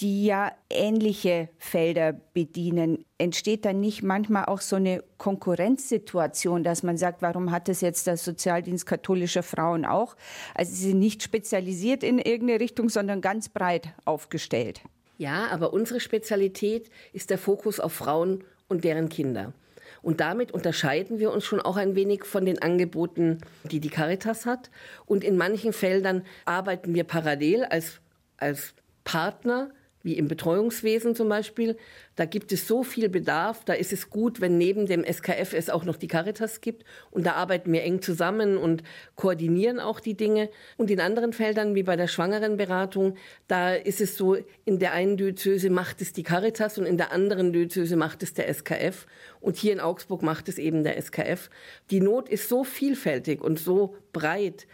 die 0.00 0.26
ja 0.26 0.52
ähnliche 0.70 1.48
Felder 1.58 2.12
bedienen. 2.12 3.04
Entsteht 3.18 3.64
dann 3.64 3.80
nicht 3.80 4.02
manchmal 4.02 4.44
auch 4.44 4.60
so 4.60 4.76
eine 4.76 5.02
Konkurrenzsituation, 5.16 6.62
dass 6.62 6.82
man 6.82 6.96
sagt, 6.96 7.20
warum 7.20 7.50
hat 7.50 7.68
es 7.68 7.80
jetzt 7.80 8.06
der 8.06 8.16
Sozialdienst 8.16 8.86
katholischer 8.86 9.42
Frauen 9.42 9.84
auch? 9.84 10.16
Also 10.54 10.72
sie 10.72 10.90
sind 10.90 11.00
nicht 11.00 11.22
spezialisiert 11.22 12.04
in 12.04 12.18
irgendeine 12.18 12.60
Richtung, 12.60 12.88
sondern 12.88 13.20
ganz 13.20 13.48
breit 13.48 13.88
aufgestellt. 14.04 14.80
Ja, 15.16 15.48
aber 15.50 15.72
unsere 15.72 15.98
Spezialität 15.98 16.90
ist 17.12 17.30
der 17.30 17.38
Fokus 17.38 17.80
auf 17.80 17.92
Frauen 17.92 18.44
und 18.68 18.84
deren 18.84 19.08
Kinder. 19.08 19.52
Und 20.00 20.20
damit 20.20 20.52
unterscheiden 20.52 21.18
wir 21.18 21.32
uns 21.32 21.44
schon 21.44 21.60
auch 21.60 21.76
ein 21.76 21.96
wenig 21.96 22.24
von 22.24 22.46
den 22.46 22.62
Angeboten, 22.62 23.38
die 23.64 23.80
die 23.80 23.90
Caritas 23.90 24.46
hat. 24.46 24.70
Und 25.06 25.24
in 25.24 25.36
manchen 25.36 25.72
Feldern 25.72 26.24
arbeiten 26.44 26.94
wir 26.94 27.02
parallel 27.02 27.64
als, 27.64 28.00
als 28.36 28.74
Partner 29.02 29.70
wie 30.02 30.16
im 30.16 30.28
Betreuungswesen 30.28 31.14
zum 31.14 31.28
Beispiel. 31.28 31.76
Da 32.16 32.24
gibt 32.24 32.52
es 32.52 32.66
so 32.66 32.82
viel 32.82 33.08
Bedarf. 33.08 33.64
Da 33.64 33.72
ist 33.72 33.92
es 33.92 34.10
gut, 34.10 34.40
wenn 34.40 34.58
neben 34.58 34.86
dem 34.86 35.04
SKF 35.04 35.52
es 35.52 35.70
auch 35.70 35.84
noch 35.84 35.96
die 35.96 36.08
Caritas 36.08 36.60
gibt. 36.60 36.84
Und 37.10 37.26
da 37.26 37.32
arbeiten 37.32 37.72
wir 37.72 37.82
eng 37.82 38.00
zusammen 38.02 38.56
und 38.56 38.82
koordinieren 39.16 39.80
auch 39.80 40.00
die 40.00 40.14
Dinge. 40.14 40.50
Und 40.76 40.90
in 40.90 41.00
anderen 41.00 41.32
Feldern, 41.32 41.74
wie 41.74 41.82
bei 41.82 41.96
der 41.96 42.06
Schwangerenberatung, 42.06 43.16
da 43.48 43.74
ist 43.74 44.00
es 44.00 44.16
so, 44.16 44.36
in 44.64 44.78
der 44.78 44.92
einen 44.92 45.16
Diözese 45.16 45.70
macht 45.70 46.00
es 46.00 46.12
die 46.12 46.22
Caritas 46.22 46.78
und 46.78 46.86
in 46.86 46.96
der 46.96 47.12
anderen 47.12 47.52
Diözese 47.52 47.96
macht 47.96 48.22
es 48.22 48.34
der 48.34 48.52
SKF. 48.52 49.06
Und 49.40 49.56
hier 49.56 49.72
in 49.72 49.80
Augsburg 49.80 50.22
macht 50.22 50.48
es 50.48 50.58
eben 50.58 50.84
der 50.84 51.00
SKF. 51.00 51.50
Die 51.90 52.00
Not 52.00 52.28
ist 52.28 52.48
so 52.48 52.64
vielfältig 52.64 53.40
und 53.40 53.58
so 53.58 53.96
breit, 54.12 54.66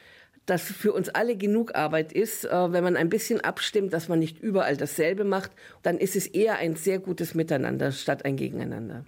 dass 0.46 0.62
für 0.62 0.92
uns 0.92 1.08
alle 1.08 1.36
genug 1.36 1.74
Arbeit 1.74 2.12
ist, 2.12 2.44
äh, 2.44 2.72
wenn 2.72 2.84
man 2.84 2.96
ein 2.96 3.08
bisschen 3.08 3.40
abstimmt, 3.40 3.92
dass 3.92 4.08
man 4.08 4.18
nicht 4.18 4.40
überall 4.40 4.76
dasselbe 4.76 5.24
macht, 5.24 5.52
dann 5.82 5.98
ist 5.98 6.16
es 6.16 6.26
eher 6.26 6.56
ein 6.56 6.76
sehr 6.76 6.98
gutes 6.98 7.34
Miteinander 7.34 7.92
statt 7.92 8.24
ein 8.24 8.36
Gegeneinander. 8.36 9.04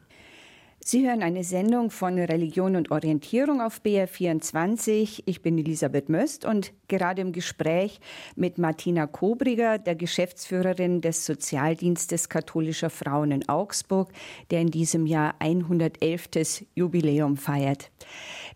Sie 0.88 1.05
hören 1.05 1.25
eine 1.25 1.43
Sendung 1.43 1.90
von 1.90 2.16
Religion 2.16 2.76
und 2.76 2.93
Orientierung 2.93 3.61
auf 3.61 3.81
BR24. 3.81 5.25
Ich 5.26 5.43
bin 5.43 5.59
Elisabeth 5.59 6.09
Möst 6.09 6.45
und 6.45 6.73
gerade 6.87 7.23
im 7.23 7.33
Gespräch 7.33 7.99
mit 8.37 8.59
Martina 8.59 9.09
Kobriger, 9.09 9.78
der 9.78 9.97
Geschäftsführerin 9.97 11.00
des 11.00 11.26
Sozialdienstes 11.26 12.28
katholischer 12.28 12.90
Frauen 12.90 13.33
in 13.33 13.49
Augsburg, 13.49 14.12
der 14.52 14.61
in 14.61 14.71
diesem 14.71 15.07
Jahr 15.07 15.35
111. 15.40 16.64
Jubiläum 16.76 17.37
feiert. 17.37 17.90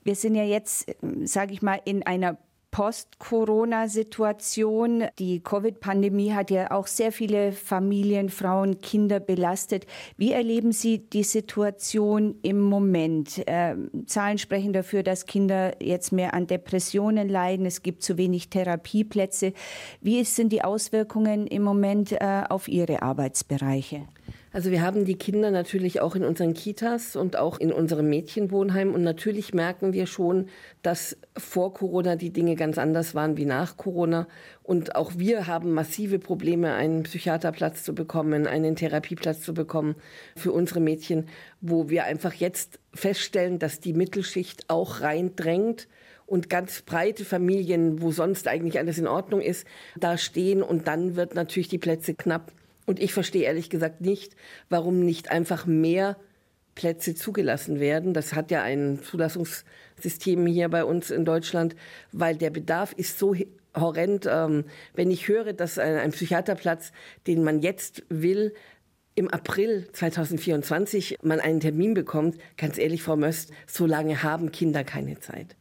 Wir 0.05 0.15
sind 0.15 0.37
ja 0.37 0.45
jetzt, 0.45 0.87
sage 1.25 1.53
ich 1.53 1.63
mal, 1.63 1.81
in 1.85 2.07
einer 2.07 2.39
Post-Corona-Situation. 2.71 5.05
Die 5.19 5.43
Covid-Pandemie 5.43 6.33
hat 6.33 6.51
ja 6.51 6.71
auch 6.71 6.87
sehr 6.87 7.13
viele 7.13 7.53
Familien, 7.53 8.29
Frauen, 8.29 8.81
Kinder 8.81 9.21
belastet. 9.21 9.87
Wie 10.17 10.33
erleben 10.33 10.73
Sie 10.73 10.99
die 10.99 11.25
Situation 11.25 12.37
im 12.43 12.61
Moment? 12.61 13.47
Äh, 13.47 13.77
Zahlen 14.07 14.39
sprechen 14.39 14.73
dafür, 14.73 15.03
dass 15.03 15.27
Kinder 15.27 15.83
jetzt 15.83 16.13
mehr 16.13 16.35
an 16.35 16.47
Depressionen 16.47 17.29
leiden. 17.29 17.67
Es 17.67 17.83
gibt 17.83 18.03
zu 18.03 18.19
wenig 18.19 18.51
Therapieplätze. 18.51 19.53
Wie 20.01 20.23
sind 20.25 20.53
die 20.53 20.63
Auswirkungen 20.63 21.47
im 21.47 21.63
Moment 21.63 22.13
äh, 22.13 22.43
auf 22.49 22.69
Ihre 22.69 23.03
Arbeitsbereiche? 23.03 24.07
Also 24.53 24.73
wir 24.73 24.83
haben 24.83 25.05
die 25.05 25.15
Kinder 25.15 25.53
natürlich 25.53 26.01
auch 26.01 26.17
in 26.17 26.25
unseren 26.25 26.55
Kitas 26.55 27.15
und 27.15 27.37
auch 27.37 27.61
in 27.61 27.73
unserem 27.73 28.09
Mädchenwohnheim. 28.09 28.93
Und 28.93 29.03
natürlich 29.03 29.55
merken 29.55 29.93
wir 29.93 30.07
schon, 30.07 30.49
dass 30.83 31.17
vor 31.37 31.73
Corona 31.73 32.17
die 32.17 32.33
Dinge 32.33 32.57
ganz 32.57 32.77
anders 32.77 33.15
waren 33.15 33.37
wie 33.37 33.45
nach 33.45 33.77
Corona. 33.77 34.27
Und 34.65 34.97
auch 34.97 35.13
wir 35.17 35.47
haben 35.47 35.71
massive 35.71 36.19
Probleme, 36.19 36.75
einen 36.75 37.05
Psychiaterplatz 37.05 37.85
zu 37.85 37.95
bekommen, 37.95 38.49
einen 38.49 38.75
Therapieplatz 38.75 39.43
zu 39.43 39.55
bekommen 39.55 39.95
für 40.35 40.51
unsere 40.51 40.81
Mädchen, 40.81 41.29
wo 41.61 41.89
wir 41.89 42.05
einfach 42.05 42.35
jetzt 42.35 42.81
feststellen, 42.93 43.61
dass 43.61 43.79
die 43.79 43.93
Mittelschicht 43.93 44.69
auch 44.69 45.01
reindrängt 45.01 45.87
und 46.27 46.51
ganz 46.51 46.83
breite 46.83 47.25
Familien, 47.25 48.03
wo 48.03 48.11
sonst 48.11 48.49
eigentlich 48.49 48.79
alles 48.79 48.99
in 48.99 49.07
Ordnung 49.07 49.41
ist, 49.41 49.65
da 49.97 50.17
stehen 50.17 50.63
und 50.63 50.89
dann 50.89 51.15
wird 51.15 51.37
natürlich 51.37 51.69
die 51.69 51.79
Plätze 51.79 52.15
knapp. 52.15 52.53
Und 52.91 52.99
ich 52.99 53.13
verstehe 53.13 53.45
ehrlich 53.45 53.71
gesagt 53.71 54.01
nicht, 54.01 54.35
warum 54.69 54.99
nicht 54.99 55.31
einfach 55.31 55.65
mehr 55.65 56.17
Plätze 56.75 57.15
zugelassen 57.15 57.79
werden. 57.79 58.15
Das 58.15 58.33
hat 58.33 58.51
ja 58.51 58.65
ein 58.65 58.99
Zulassungssystem 59.01 60.45
hier 60.49 60.69
bei 60.69 60.85
uns 60.85 61.13
in 61.13 61.25
Deutschland, 61.25 61.77
weil 62.11 62.35
der 62.35 62.51
Bedarf 62.51 62.93
ist 62.93 63.17
so 63.21 63.37
horrend. 63.77 64.29
Ähm, 64.29 64.65
wenn 64.93 65.13
ich 65.13 65.29
höre, 65.29 65.53
dass 65.53 65.79
ein, 65.79 66.11
Psychiaterplatz, 66.11 66.91
den 67.29 67.45
man 67.45 67.61
jetzt 67.61 68.03
will, 68.09 68.55
im 69.15 69.29
April 69.29 69.87
2024 69.93 71.19
man 71.23 71.39
einen 71.39 71.61
Termin 71.61 71.95
bekommt, 71.95 72.39
ganz 72.57 72.77
ehrlich, 72.77 73.05
Frau 73.05 73.15
Möst, 73.15 73.53
so 73.69 73.87
lange 73.87 74.25
haben 74.25 74.51
Kinder 74.51 74.83
keine 74.83 75.21
Zeit. 75.21 75.55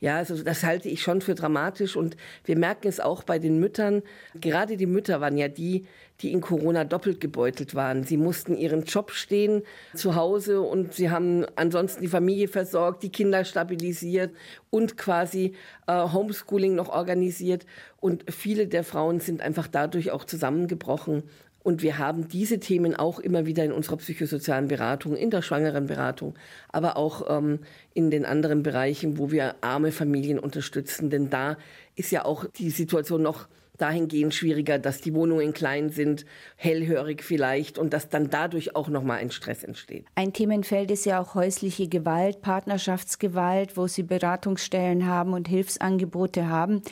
Ja, 0.00 0.18
also 0.18 0.40
das 0.44 0.62
halte 0.62 0.88
ich 0.88 1.02
schon 1.02 1.20
für 1.20 1.34
dramatisch 1.34 1.96
und 1.96 2.16
wir 2.44 2.56
merken 2.56 2.86
es 2.86 3.00
auch 3.00 3.24
bei 3.24 3.40
den 3.40 3.58
Müttern. 3.58 4.02
Gerade 4.40 4.76
die 4.76 4.86
Mütter 4.86 5.20
waren 5.20 5.36
ja 5.36 5.48
die, 5.48 5.86
die 6.20 6.32
in 6.32 6.40
Corona 6.40 6.84
doppelt 6.84 7.20
gebeutelt 7.20 7.74
waren. 7.74 8.04
Sie 8.04 8.16
mussten 8.16 8.56
ihren 8.56 8.84
Job 8.84 9.12
stehen 9.12 9.62
zu 9.94 10.14
Hause 10.14 10.60
und 10.60 10.94
sie 10.94 11.10
haben 11.10 11.46
ansonsten 11.56 12.02
die 12.02 12.08
Familie 12.08 12.48
versorgt, 12.48 13.02
die 13.02 13.10
Kinder 13.10 13.44
stabilisiert 13.44 14.32
und 14.70 14.96
quasi 14.96 15.54
äh, 15.86 15.92
Homeschooling 16.12 16.74
noch 16.74 16.88
organisiert. 16.88 17.66
Und 18.00 18.24
viele 18.30 18.66
der 18.66 18.84
Frauen 18.84 19.20
sind 19.20 19.40
einfach 19.40 19.68
dadurch 19.68 20.10
auch 20.10 20.24
zusammengebrochen 20.24 21.22
und 21.68 21.82
wir 21.82 21.98
haben 21.98 22.28
diese 22.28 22.60
Themen 22.60 22.96
auch 22.96 23.18
immer 23.18 23.44
wieder 23.44 23.62
in 23.62 23.72
unserer 23.72 23.98
psychosozialen 23.98 24.68
Beratung, 24.68 25.14
in 25.16 25.28
der 25.28 25.42
Schwangerenberatung, 25.42 26.34
aber 26.70 26.96
auch 26.96 27.28
ähm, 27.28 27.58
in 27.92 28.10
den 28.10 28.24
anderen 28.24 28.62
Bereichen, 28.62 29.18
wo 29.18 29.30
wir 29.30 29.56
arme 29.60 29.92
Familien 29.92 30.38
unterstützen. 30.38 31.10
Denn 31.10 31.28
da 31.28 31.58
ist 31.94 32.10
ja 32.10 32.24
auch 32.24 32.46
die 32.46 32.70
Situation 32.70 33.22
noch 33.22 33.48
dahingehend 33.78 34.34
schwieriger, 34.34 34.78
dass 34.78 35.00
die 35.00 35.14
Wohnungen 35.14 35.52
klein 35.52 35.90
sind, 35.90 36.26
hellhörig 36.56 37.22
vielleicht 37.22 37.78
und 37.78 37.92
dass 37.92 38.08
dann 38.08 38.30
dadurch 38.30 38.76
auch 38.76 38.88
noch 38.88 39.02
mal 39.02 39.18
ein 39.18 39.30
Stress 39.30 39.64
entsteht. 39.64 40.04
Ein 40.14 40.32
Themenfeld 40.32 40.90
ist 40.90 41.06
ja 41.06 41.20
auch 41.20 41.34
häusliche 41.34 41.88
Gewalt, 41.88 42.42
Partnerschaftsgewalt, 42.42 43.76
wo 43.76 43.86
Sie 43.86 44.02
Beratungsstellen 44.02 45.06
haben 45.06 45.32
und 45.32 45.48
Hilfsangebote 45.48 46.48
haben. 46.48 46.82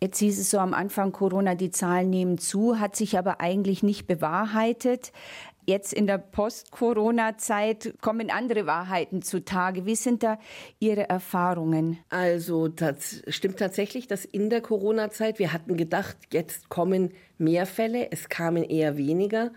Jetzt 0.00 0.18
hieß 0.18 0.38
es 0.38 0.50
so 0.50 0.58
am 0.58 0.74
Anfang 0.74 1.12
Corona, 1.12 1.54
die 1.54 1.70
Zahlen 1.70 2.10
nehmen 2.10 2.36
zu, 2.36 2.78
hat 2.78 2.96
sich 2.96 3.16
aber 3.16 3.40
eigentlich 3.40 3.82
nicht 3.82 4.06
bewahrheitet. 4.06 5.10
Jetzt 5.68 5.92
in 5.92 6.06
der 6.06 6.18
Post-Corona-Zeit 6.18 7.94
kommen 8.00 8.30
andere 8.30 8.66
Wahrheiten 8.66 9.20
zutage. 9.22 9.84
Wie 9.84 9.96
sind 9.96 10.22
da 10.22 10.38
Ihre 10.78 11.08
Erfahrungen? 11.08 11.98
Also 12.08 12.68
das 12.68 13.22
stimmt 13.26 13.58
tatsächlich, 13.58 14.06
dass 14.06 14.24
in 14.24 14.48
der 14.48 14.60
Corona-Zeit, 14.60 15.40
wir 15.40 15.52
hatten 15.52 15.76
gedacht, 15.76 16.16
jetzt 16.32 16.68
kommen 16.68 17.12
mehr 17.36 17.66
Fälle, 17.66 18.12
es 18.12 18.28
kamen 18.28 18.62
eher 18.62 18.96
weniger. 18.96 19.50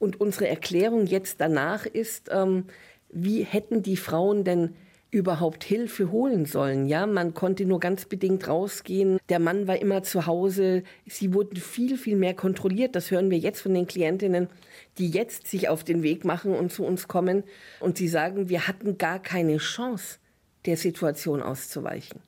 Und 0.00 0.20
unsere 0.20 0.48
Erklärung 0.48 1.06
jetzt 1.06 1.40
danach 1.40 1.86
ist, 1.86 2.28
ähm, 2.32 2.64
wie 3.12 3.44
hätten 3.44 3.84
die 3.84 3.96
Frauen 3.96 4.42
denn 4.42 4.74
überhaupt 5.12 5.62
Hilfe 5.62 6.10
holen 6.10 6.46
sollen. 6.46 6.86
Ja, 6.86 7.06
man 7.06 7.34
konnte 7.34 7.66
nur 7.66 7.78
ganz 7.80 8.06
bedingt 8.06 8.48
rausgehen. 8.48 9.18
Der 9.28 9.38
Mann 9.38 9.68
war 9.68 9.76
immer 9.76 10.02
zu 10.02 10.26
Hause. 10.26 10.82
Sie 11.06 11.34
wurden 11.34 11.56
viel, 11.56 11.98
viel 11.98 12.16
mehr 12.16 12.34
kontrolliert. 12.34 12.96
Das 12.96 13.10
hören 13.10 13.30
wir 13.30 13.38
jetzt 13.38 13.60
von 13.60 13.74
den 13.74 13.86
Klientinnen, 13.86 14.48
die 14.96 15.10
jetzt 15.10 15.48
sich 15.48 15.68
auf 15.68 15.84
den 15.84 16.02
Weg 16.02 16.24
machen 16.24 16.54
und 16.54 16.72
zu 16.72 16.84
uns 16.84 17.08
kommen. 17.08 17.44
Und 17.78 17.98
sie 17.98 18.08
sagen, 18.08 18.48
wir 18.48 18.66
hatten 18.66 18.96
gar 18.96 19.20
keine 19.20 19.58
Chance, 19.58 20.18
der 20.64 20.78
Situation 20.78 21.42
auszuweichen. 21.42 22.20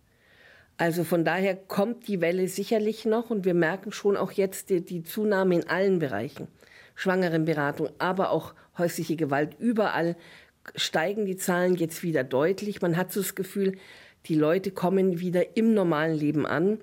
Also 0.76 1.04
von 1.04 1.24
daher 1.24 1.56
kommt 1.56 2.06
die 2.06 2.20
Welle 2.20 2.48
sicherlich 2.48 3.06
noch 3.06 3.30
und 3.30 3.46
wir 3.46 3.54
merken 3.54 3.92
schon 3.92 4.16
auch 4.16 4.32
jetzt 4.32 4.68
die, 4.68 4.84
die 4.84 5.04
Zunahme 5.04 5.54
in 5.54 5.68
allen 5.70 6.00
Bereichen. 6.00 6.48
Schwangerenberatung, 6.96 7.88
aber 7.98 8.30
auch 8.30 8.54
häusliche 8.76 9.16
Gewalt 9.16 9.56
überall 9.58 10.16
steigen 10.76 11.26
die 11.26 11.36
Zahlen 11.36 11.74
jetzt 11.76 12.02
wieder 12.02 12.24
deutlich. 12.24 12.82
Man 12.82 12.96
hat 12.96 13.12
so 13.12 13.20
das 13.20 13.34
Gefühl, 13.34 13.76
die 14.26 14.34
Leute 14.34 14.70
kommen 14.70 15.20
wieder 15.20 15.56
im 15.56 15.74
normalen 15.74 16.16
Leben 16.16 16.46
an 16.46 16.80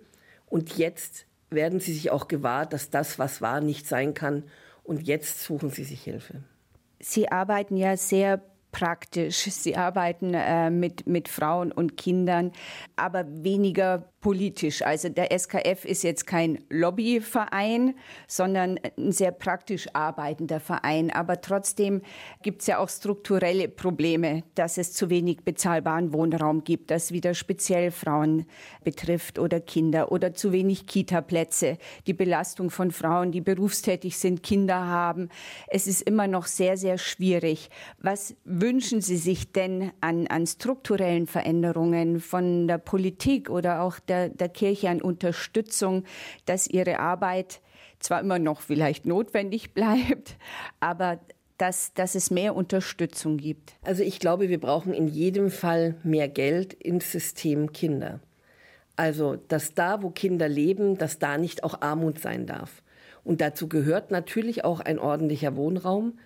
und 0.48 0.78
jetzt 0.78 1.26
werden 1.50 1.80
sie 1.80 1.94
sich 1.94 2.12
auch 2.12 2.28
gewahr, 2.28 2.66
dass 2.66 2.90
das, 2.90 3.20
was 3.20 3.42
war, 3.42 3.62
nicht 3.62 3.88
sein 3.88 4.14
kann 4.14 4.44
und 4.84 5.02
jetzt 5.04 5.44
suchen 5.44 5.70
sie 5.70 5.84
sich 5.84 6.04
Hilfe. 6.04 6.44
Sie 7.00 7.32
arbeiten 7.32 7.76
ja 7.76 7.98
sehr 7.98 8.42
praktisch. 8.72 9.38
Sie 9.38 9.76
arbeiten 9.76 10.34
äh, 10.34 10.70
mit, 10.70 11.08
mit 11.08 11.28
Frauen 11.28 11.72
und 11.72 11.98
Kindern, 11.98 12.52
aber 12.96 13.26
weniger 13.28 14.11
politisch. 14.22 14.84
Also 14.84 15.10
der 15.10 15.38
SKF 15.38 15.84
ist 15.84 16.04
jetzt 16.04 16.28
kein 16.28 16.63
Lobbyverein, 16.70 17.96
sondern 18.28 18.80
ein 18.98 19.12
sehr 19.12 19.32
praktisch 19.32 19.88
arbeitender 19.94 20.60
Verein. 20.60 21.12
Aber 21.12 21.42
trotzdem 21.42 22.01
gibt 22.44 22.62
es 22.62 22.68
ja 22.68 22.78
auch 22.78 22.90
strukturelle 22.90 23.68
Probleme, 23.68 24.44
dass 24.56 24.78
es 24.78 24.94
zu 24.94 25.10
wenig 25.10 25.44
bezahlbaren 25.44 26.13
Wohnraum 26.13 26.63
gibt, 26.63 26.92
das 26.92 27.12
wieder 27.12 27.34
speziell 27.34 27.90
Frauen 27.92 28.46
betrifft 28.84 29.40
oder 29.40 29.60
Kinder 29.60 30.12
oder 30.12 30.34
zu 30.34 30.51
wenig 30.51 30.86
Kita-Plätze, 30.86 31.78
die 32.06 32.13
Belastung 32.13 32.70
von 32.70 32.92
Frauen, 32.92 33.32
die 33.32 33.42
berufstätig 33.42 34.18
sind, 34.18 34.44
Kinder 34.44 34.86
haben. 34.86 35.30
Es 35.68 35.88
ist 35.88 36.01
immer 36.04 36.28
noch 36.28 36.46
sehr, 36.46 36.78
sehr 36.78 37.00
schwierig. 37.00 37.70
Was 37.98 38.36
wünschen 38.46 39.01
Sie 39.01 39.18
sich 39.18 39.51
denn 39.51 39.92
an, 40.00 40.28
an 40.28 40.46
strukturellen 40.46 41.25
Veränderungen 41.25 42.20
von 42.20 42.68
der 42.68 42.78
Politik 42.78 43.50
oder 43.50 43.82
auch 43.82 44.00
der 44.30 44.50
Kirche 44.50 44.89
an 44.89 45.01
Unterstützung, 45.01 46.06
dass 46.46 46.68
ihre 46.68 47.00
Arbeit 47.00 47.62
zwar 48.00 48.20
immer 48.20 48.39
noch 48.39 48.62
vielleicht 48.62 49.06
notwendig 49.06 49.74
bleibt, 49.74 50.38
aber 50.80 51.20
dass, 51.58 51.94
dass 51.94 52.15
es 52.15 52.32
mehr 52.32 52.56
Unterstützung 52.56 53.38
gibt? 53.38 53.75
Also 53.84 54.01
ich 54.01 54.20
glaube, 54.20 54.50
wir 54.50 54.60
brauchen 54.60 54.94
in 54.94 55.08
jedem 55.08 55.51
Fall 55.51 55.96
mehr 56.03 56.27
Geld 56.27 56.74
ins 56.74 57.12
System 57.12 57.72
Kinder. 57.72 58.20
Also, 58.96 59.36
dass 59.36 59.74
da, 59.74 60.01
wo 60.01 60.10
Kinder 60.10 60.50
leben, 60.50 60.98
dass 60.98 61.20
da 61.20 61.38
nicht 61.38 61.63
auch 61.63 61.82
Armut 61.82 62.20
sein 62.20 62.46
darf. 62.46 62.84
Und 63.24 63.41
dazu 63.41 63.70
gehört 63.70 64.12
natürlich 64.12 64.65
auch 64.65 64.80
ein 64.80 65.00
ordentlicher 65.00 65.56
Wohnraum. 65.56 66.20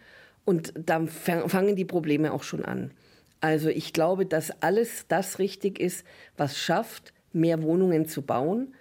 Und 0.46 0.74
da 0.78 1.06
fangen 1.06 1.76
die 1.76 1.86
Probleme 1.86 2.32
auch 2.32 2.44
schon 2.44 2.64
an. 2.64 2.92
Also 3.42 3.70
ich 3.70 3.94
glaube, 3.94 4.26
dass 4.26 4.62
alles 4.62 5.06
das 5.08 5.40
richtig 5.40 5.80
ist, 5.80 6.06
was 6.38 6.58
schafft, 6.58 7.14
mehr 7.36 7.62
Wohnungen 7.62 8.08
zu 8.08 8.22
bauen 8.22 8.74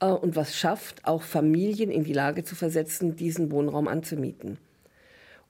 äh, 0.00 0.06
und 0.06 0.36
was 0.36 0.56
schafft, 0.56 1.04
auch 1.04 1.22
Familien 1.22 1.90
in 1.90 2.04
die 2.04 2.12
Lage 2.12 2.44
zu 2.44 2.54
versetzen, 2.54 3.16
diesen 3.16 3.50
Wohnraum 3.50 3.88
anzumieten. 3.88 4.58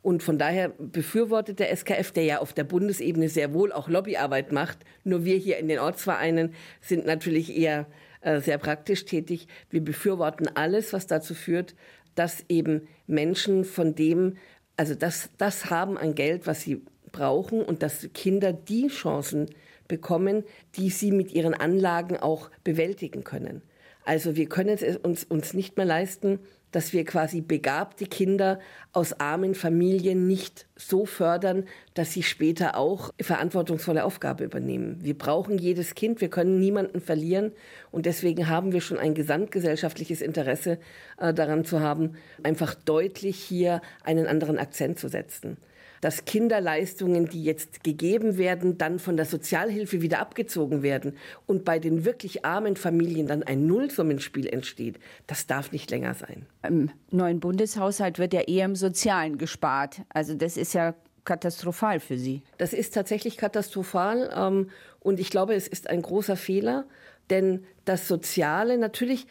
Und 0.02 0.24
von 0.24 0.36
daher 0.36 0.70
befürwortet 0.70 1.60
der 1.60 1.74
SKF, 1.76 2.10
der 2.10 2.24
ja 2.24 2.38
auf 2.38 2.52
der 2.52 2.64
Bundesebene 2.64 3.28
sehr 3.28 3.54
wohl 3.54 3.72
auch 3.72 3.88
Lobbyarbeit 3.88 4.50
macht, 4.50 4.78
nur 5.04 5.24
wir 5.24 5.36
hier 5.36 5.58
in 5.58 5.68
den 5.68 5.78
Ortsvereinen 5.78 6.54
sind 6.80 7.06
natürlich 7.06 7.56
eher 7.56 7.86
äh, 8.20 8.40
sehr 8.40 8.58
praktisch 8.58 9.04
tätig. 9.04 9.46
Wir 9.70 9.80
befürworten 9.80 10.48
alles, 10.54 10.92
was 10.92 11.06
dazu 11.06 11.34
führt, 11.34 11.76
dass 12.16 12.44
eben 12.48 12.88
Menschen 13.06 13.64
von 13.64 13.94
dem, 13.94 14.36
also 14.76 14.96
das, 14.96 15.30
das 15.38 15.70
haben 15.70 15.96
an 15.96 16.16
Geld, 16.16 16.48
was 16.48 16.62
sie 16.62 16.82
brauchen 17.12 17.62
und 17.62 17.82
dass 17.82 18.08
Kinder 18.12 18.52
die 18.52 18.88
Chancen 18.88 19.46
bekommen, 19.92 20.42
die 20.76 20.88
sie 20.88 21.12
mit 21.12 21.32
ihren 21.32 21.52
Anlagen 21.52 22.16
auch 22.16 22.48
bewältigen 22.64 23.24
können. 23.24 23.60
Also 24.06 24.36
wir 24.36 24.46
können 24.46 24.78
es 24.80 24.96
uns, 24.96 25.22
uns 25.24 25.52
nicht 25.52 25.76
mehr 25.76 25.84
leisten, 25.84 26.38
dass 26.70 26.94
wir 26.94 27.04
quasi 27.04 27.42
begabte 27.42 28.06
Kinder 28.06 28.58
aus 28.94 29.20
armen 29.20 29.54
Familien 29.54 30.26
nicht 30.26 30.66
so 30.76 31.04
fördern, 31.04 31.64
dass 31.92 32.14
sie 32.14 32.22
später 32.22 32.78
auch 32.78 33.12
verantwortungsvolle 33.20 34.02
Aufgabe 34.02 34.44
übernehmen. 34.44 34.96
Wir 35.02 35.12
brauchen 35.12 35.58
jedes 35.58 35.94
Kind, 35.94 36.22
wir 36.22 36.30
können 36.30 36.58
niemanden 36.58 37.02
verlieren 37.02 37.52
und 37.90 38.06
deswegen 38.06 38.48
haben 38.48 38.72
wir 38.72 38.80
schon 38.80 38.98
ein 38.98 39.12
gesamtgesellschaftliches 39.12 40.22
Interesse 40.22 40.78
äh, 41.18 41.34
daran 41.34 41.66
zu 41.66 41.80
haben, 41.80 42.16
einfach 42.42 42.74
deutlich 42.74 43.36
hier 43.36 43.82
einen 44.04 44.26
anderen 44.26 44.58
Akzent 44.58 44.98
zu 44.98 45.08
setzen 45.08 45.58
dass 46.02 46.24
Kinderleistungen, 46.24 47.26
die 47.26 47.44
jetzt 47.44 47.84
gegeben 47.84 48.36
werden, 48.36 48.76
dann 48.76 48.98
von 48.98 49.16
der 49.16 49.24
Sozialhilfe 49.24 50.02
wieder 50.02 50.18
abgezogen 50.18 50.82
werden 50.82 51.16
und 51.46 51.64
bei 51.64 51.78
den 51.78 52.04
wirklich 52.04 52.44
armen 52.44 52.76
Familien 52.76 53.28
dann 53.28 53.44
ein 53.44 53.66
Nullsummenspiel 53.66 54.48
entsteht, 54.48 54.98
das 55.28 55.46
darf 55.46 55.70
nicht 55.70 55.90
länger 55.92 56.14
sein. 56.14 56.46
Im 56.66 56.90
neuen 57.12 57.38
Bundeshaushalt 57.38 58.18
wird 58.18 58.34
ja 58.34 58.40
eher 58.40 58.64
im 58.64 58.74
Sozialen 58.74 59.38
gespart. 59.38 60.02
Also 60.08 60.34
das 60.34 60.56
ist 60.56 60.74
ja 60.74 60.94
katastrophal 61.24 62.00
für 62.00 62.18
Sie. 62.18 62.42
Das 62.58 62.72
ist 62.72 62.94
tatsächlich 62.94 63.36
katastrophal 63.36 64.28
ähm, 64.36 64.70
und 64.98 65.20
ich 65.20 65.30
glaube, 65.30 65.54
es 65.54 65.68
ist 65.68 65.88
ein 65.88 66.02
großer 66.02 66.36
Fehler, 66.36 66.84
denn 67.30 67.64
das 67.84 68.08
Soziale 68.08 68.76
natürlich 68.76 69.28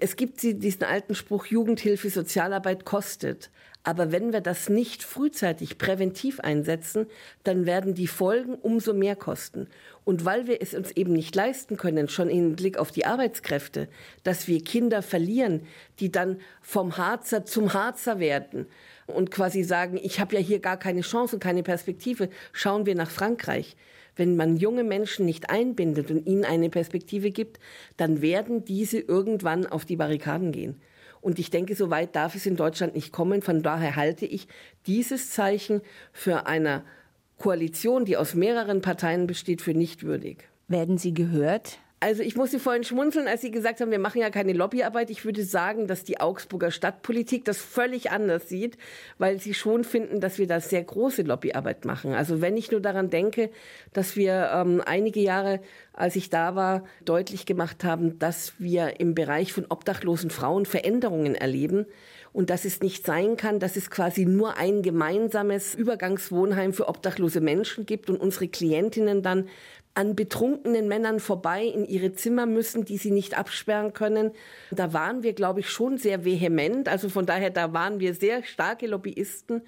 es 0.00 0.16
gibt 0.16 0.42
diesen 0.42 0.84
alten 0.84 1.14
Spruch, 1.14 1.46
Jugendhilfe, 1.46 2.08
Sozialarbeit 2.08 2.84
kostet. 2.84 3.50
Aber 3.84 4.12
wenn 4.12 4.32
wir 4.32 4.40
das 4.40 4.68
nicht 4.68 5.02
frühzeitig 5.02 5.76
präventiv 5.76 6.38
einsetzen, 6.38 7.06
dann 7.42 7.66
werden 7.66 7.94
die 7.94 8.06
Folgen 8.06 8.54
umso 8.54 8.94
mehr 8.94 9.16
kosten. 9.16 9.66
Und 10.04 10.24
weil 10.24 10.46
wir 10.46 10.62
es 10.62 10.74
uns 10.74 10.92
eben 10.92 11.12
nicht 11.12 11.34
leisten 11.34 11.76
können, 11.76 12.08
schon 12.08 12.28
im 12.28 12.54
Blick 12.54 12.78
auf 12.78 12.92
die 12.92 13.06
Arbeitskräfte, 13.06 13.88
dass 14.22 14.46
wir 14.46 14.62
Kinder 14.62 15.02
verlieren, 15.02 15.62
die 15.98 16.12
dann 16.12 16.40
vom 16.60 16.96
Harzer 16.96 17.44
zum 17.44 17.74
Harzer 17.74 18.20
werden 18.20 18.66
und 19.06 19.30
quasi 19.30 19.64
sagen, 19.64 19.98
ich 20.00 20.20
habe 20.20 20.36
ja 20.36 20.40
hier 20.40 20.60
gar 20.60 20.76
keine 20.76 21.00
Chance 21.00 21.36
und 21.36 21.40
keine 21.42 21.62
Perspektive, 21.62 22.28
schauen 22.52 22.86
wir 22.86 22.94
nach 22.94 23.10
Frankreich. 23.10 23.76
Wenn 24.14 24.36
man 24.36 24.56
junge 24.56 24.84
Menschen 24.84 25.24
nicht 25.24 25.50
einbindet 25.50 26.10
und 26.10 26.26
ihnen 26.26 26.44
eine 26.44 26.68
Perspektive 26.68 27.30
gibt, 27.30 27.58
dann 27.96 28.20
werden 28.20 28.64
diese 28.64 28.98
irgendwann 28.98 29.66
auf 29.66 29.84
die 29.84 29.96
Barrikaden 29.96 30.52
gehen. 30.52 30.80
Und 31.22 31.38
ich 31.38 31.50
denke, 31.50 31.74
so 31.74 31.88
weit 31.88 32.14
darf 32.14 32.34
es 32.34 32.44
in 32.44 32.56
Deutschland 32.56 32.94
nicht 32.94 33.12
kommen. 33.12 33.40
Von 33.40 33.62
daher 33.62 33.96
halte 33.96 34.26
ich 34.26 34.48
dieses 34.86 35.30
Zeichen 35.30 35.80
für 36.12 36.46
eine 36.46 36.82
Koalition, 37.38 38.04
die 38.04 38.16
aus 38.18 38.34
mehreren 38.34 38.82
Parteien 38.82 39.26
besteht, 39.26 39.62
für 39.62 39.72
nicht 39.72 40.02
würdig. 40.02 40.48
Werden 40.68 40.98
Sie 40.98 41.14
gehört? 41.14 41.78
Also 42.02 42.24
ich 42.24 42.34
musste 42.34 42.58
vorhin 42.58 42.82
schmunzeln, 42.82 43.28
als 43.28 43.42
Sie 43.42 43.52
gesagt 43.52 43.80
haben, 43.80 43.92
wir 43.92 44.00
machen 44.00 44.20
ja 44.20 44.30
keine 44.30 44.54
Lobbyarbeit. 44.54 45.08
Ich 45.08 45.24
würde 45.24 45.44
sagen, 45.44 45.86
dass 45.86 46.02
die 46.02 46.18
Augsburger 46.20 46.72
Stadtpolitik 46.72 47.44
das 47.44 47.58
völlig 47.58 48.10
anders 48.10 48.48
sieht, 48.48 48.76
weil 49.18 49.38
sie 49.38 49.54
schon 49.54 49.84
finden, 49.84 50.20
dass 50.20 50.36
wir 50.36 50.48
da 50.48 50.58
sehr 50.58 50.82
große 50.82 51.22
Lobbyarbeit 51.22 51.84
machen. 51.84 52.12
Also 52.12 52.40
wenn 52.40 52.56
ich 52.56 52.72
nur 52.72 52.80
daran 52.80 53.08
denke, 53.08 53.50
dass 53.92 54.16
wir 54.16 54.50
ähm, 54.52 54.82
einige 54.84 55.20
Jahre, 55.20 55.60
als 55.92 56.16
ich 56.16 56.28
da 56.28 56.56
war, 56.56 56.82
deutlich 57.04 57.46
gemacht 57.46 57.84
haben, 57.84 58.18
dass 58.18 58.54
wir 58.58 58.98
im 58.98 59.14
Bereich 59.14 59.52
von 59.52 59.66
obdachlosen 59.68 60.30
Frauen 60.30 60.66
Veränderungen 60.66 61.36
erleben 61.36 61.86
und 62.32 62.50
dass 62.50 62.64
es 62.64 62.80
nicht 62.80 63.06
sein 63.06 63.36
kann, 63.36 63.60
dass 63.60 63.76
es 63.76 63.90
quasi 63.90 64.24
nur 64.24 64.56
ein 64.56 64.82
gemeinsames 64.82 65.74
Übergangswohnheim 65.74 66.72
für 66.72 66.88
obdachlose 66.88 67.40
Menschen 67.40 67.86
gibt 67.86 68.10
und 68.10 68.16
unsere 68.16 68.48
Klientinnen 68.48 69.22
dann 69.22 69.48
an 69.94 70.16
betrunkenen 70.16 70.88
Männern 70.88 71.20
vorbei 71.20 71.64
in 71.64 71.84
ihre 71.84 72.12
Zimmer 72.12 72.46
müssen, 72.46 72.84
die 72.84 72.96
sie 72.96 73.10
nicht 73.10 73.36
absperren 73.36 73.92
können. 73.92 74.32
Da 74.70 74.92
waren 74.92 75.22
wir, 75.22 75.34
glaube 75.34 75.60
ich, 75.60 75.68
schon 75.68 75.98
sehr 75.98 76.24
vehement. 76.24 76.88
Also 76.88 77.08
von 77.08 77.26
daher, 77.26 77.50
da 77.50 77.72
waren 77.72 78.00
wir 78.00 78.14
sehr 78.14 78.42
starke 78.42 78.86
Lobbyisten. 78.86 79.62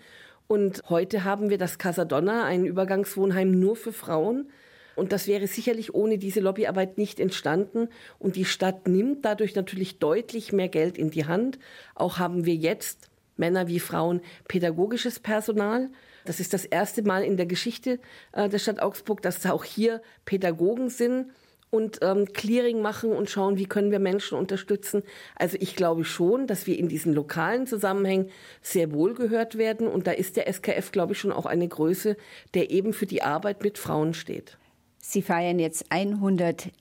Und 0.46 0.82
heute 0.88 1.24
haben 1.24 1.50
wir 1.50 1.58
das 1.58 1.78
Casadonna, 1.78 2.44
ein 2.44 2.64
Übergangswohnheim 2.64 3.50
nur 3.50 3.76
für 3.76 3.92
Frauen. 3.92 4.50
Und 4.96 5.12
das 5.12 5.26
wäre 5.26 5.46
sicherlich 5.46 5.94
ohne 5.94 6.18
diese 6.18 6.40
Lobbyarbeit 6.40 6.98
nicht 6.98 7.20
entstanden. 7.20 7.88
Und 8.18 8.36
die 8.36 8.44
Stadt 8.44 8.86
nimmt 8.88 9.24
dadurch 9.24 9.54
natürlich 9.54 9.98
deutlich 9.98 10.52
mehr 10.52 10.68
Geld 10.68 10.96
in 10.96 11.10
die 11.10 11.26
Hand. 11.26 11.58
Auch 11.94 12.18
haben 12.18 12.46
wir 12.46 12.54
jetzt 12.54 13.10
Männer 13.36 13.68
wie 13.68 13.80
Frauen 13.80 14.20
pädagogisches 14.48 15.20
Personal. 15.20 15.90
Das 16.24 16.40
ist 16.40 16.52
das 16.52 16.64
erste 16.64 17.02
Mal 17.02 17.22
in 17.24 17.36
der 17.36 17.46
Geschichte 17.46 18.00
äh, 18.32 18.48
der 18.48 18.58
Stadt 18.58 18.80
Augsburg, 18.80 19.22
dass 19.22 19.44
auch 19.46 19.64
hier 19.64 20.00
Pädagogen 20.24 20.88
sind 20.88 21.26
und 21.74 21.98
ähm, 22.02 22.26
Clearing 22.32 22.80
machen 22.80 23.10
und 23.10 23.28
schauen, 23.28 23.58
wie 23.58 23.66
können 23.66 23.90
wir 23.90 23.98
Menschen 23.98 24.38
unterstützen. 24.38 25.02
Also 25.34 25.56
ich 25.60 25.74
glaube 25.74 26.04
schon, 26.04 26.46
dass 26.46 26.68
wir 26.68 26.78
in 26.78 26.88
diesen 26.88 27.12
lokalen 27.12 27.66
Zusammenhängen 27.66 28.30
sehr 28.62 28.92
wohl 28.92 29.14
gehört 29.14 29.58
werden. 29.58 29.88
Und 29.88 30.06
da 30.06 30.12
ist 30.12 30.36
der 30.36 30.46
SKF, 30.52 30.92
glaube 30.92 31.14
ich, 31.14 31.18
schon 31.18 31.32
auch 31.32 31.46
eine 31.46 31.66
Größe, 31.66 32.16
der 32.54 32.70
eben 32.70 32.92
für 32.92 33.06
die 33.06 33.22
Arbeit 33.22 33.64
mit 33.64 33.76
Frauen 33.76 34.14
steht. 34.14 34.56
Sie 35.00 35.20
feiern 35.20 35.58
jetzt 35.58 35.86
111. 35.90 36.72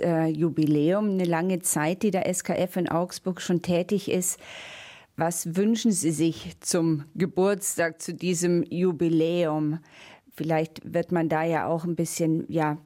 Äh, 0.00 0.28
Jubiläum, 0.28 1.10
eine 1.10 1.24
lange 1.24 1.58
Zeit, 1.60 2.02
die 2.02 2.12
der 2.12 2.32
SKF 2.32 2.76
in 2.76 2.88
Augsburg 2.88 3.40
schon 3.40 3.60
tätig 3.60 4.08
ist. 4.08 4.38
Was 5.16 5.56
wünschen 5.56 5.92
Sie 5.92 6.10
sich 6.10 6.58
zum 6.60 7.04
Geburtstag, 7.14 8.00
zu 8.00 8.14
diesem 8.14 8.62
Jubiläum? 8.62 9.78
Vielleicht 10.34 10.80
wird 10.90 11.12
man 11.12 11.28
da 11.28 11.44
ja 11.44 11.66
auch 11.66 11.84
ein 11.84 11.96
bisschen, 11.96 12.46
ja, 12.48 12.78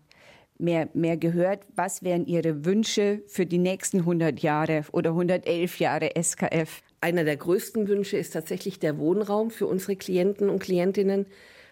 mehr, 0.59 0.89
mehr 0.95 1.17
gehört. 1.17 1.61
Was 1.75 2.03
wären 2.03 2.27
Ihre 2.27 2.65
Wünsche 2.65 3.23
für 3.29 3.47
die 3.47 3.59
nächsten 3.59 4.01
100 4.01 4.41
Jahre 4.41 4.85
oder 4.93 5.11
111 5.11 5.79
Jahre 5.79 6.11
SKF? 6.21 6.83
Einer 7.01 7.25
der 7.25 7.37
größten 7.37 7.87
Wünsche 7.87 8.17
ist 8.17 8.33
tatsächlich 8.33 8.79
der 8.81 8.99
Wohnraum 8.99 9.51
für 9.51 9.67
unsere 9.67 9.95
Klienten 9.97 10.49
und 10.49 10.59
Klientinnen. 10.59 11.27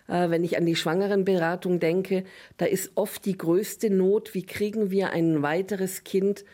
Äh, 0.07 0.31
wenn 0.31 0.45
ich 0.45 0.57
an 0.57 0.67
die 0.67 0.77
Schwangerenberatung 0.77 1.81
denke, 1.81 2.25
da 2.59 2.67
ist 2.67 2.93
oft 2.95 3.25
die 3.25 3.37
größte 3.37 3.91
Not, 3.91 4.35
wie 4.35 4.45
kriegen 4.45 4.91
wir 4.91 5.11
ein 5.11 5.43
weiteres 5.43 6.05
Kind 6.05 6.45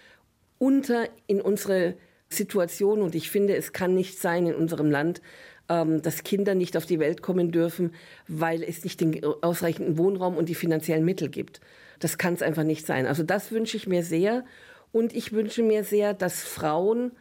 unter 0.58 1.08
in 1.26 1.40
unsere 1.40 1.96
Situation 2.32 3.02
und 3.02 3.14
ich 3.14 3.30
finde, 3.30 3.56
es 3.56 3.72
kann 3.72 3.94
nicht 3.94 4.18
sein 4.18 4.46
in 4.46 4.54
unserem 4.54 4.90
Land, 4.90 5.20
ähm, 5.68 6.02
dass 6.02 6.24
Kinder 6.24 6.54
nicht 6.54 6.76
auf 6.76 6.86
die 6.86 6.98
Welt 6.98 7.22
kommen 7.22 7.50
dürfen, 7.50 7.94
weil 8.28 8.62
es 8.62 8.84
nicht 8.84 9.00
den 9.00 9.24
ausreichenden 9.24 9.98
Wohnraum 9.98 10.36
und 10.36 10.48
die 10.48 10.54
finanziellen 10.54 11.04
Mittel 11.04 11.28
gibt. 11.28 11.60
Das 11.98 12.18
kann 12.18 12.34
es 12.34 12.42
einfach 12.42 12.64
nicht 12.64 12.86
sein. 12.86 13.06
Also 13.06 13.22
das 13.22 13.52
wünsche 13.52 13.76
ich 13.76 13.86
mir 13.86 14.02
sehr. 14.02 14.44
Und 14.92 15.14
ich 15.14 15.32
wünsche 15.32 15.62
mir 15.62 15.84
sehr, 15.84 16.14
dass 16.14 16.42
Frauen 16.42 17.12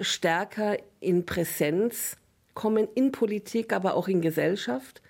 stärker 0.00 0.76
in 1.00 1.26
Präsenz 1.26 2.16
kommen, 2.54 2.88
in 2.94 3.12
Politik, 3.12 3.72
aber 3.72 3.94
auch 3.94 4.08
in 4.08 4.20
Gesellschaft. 4.20 5.02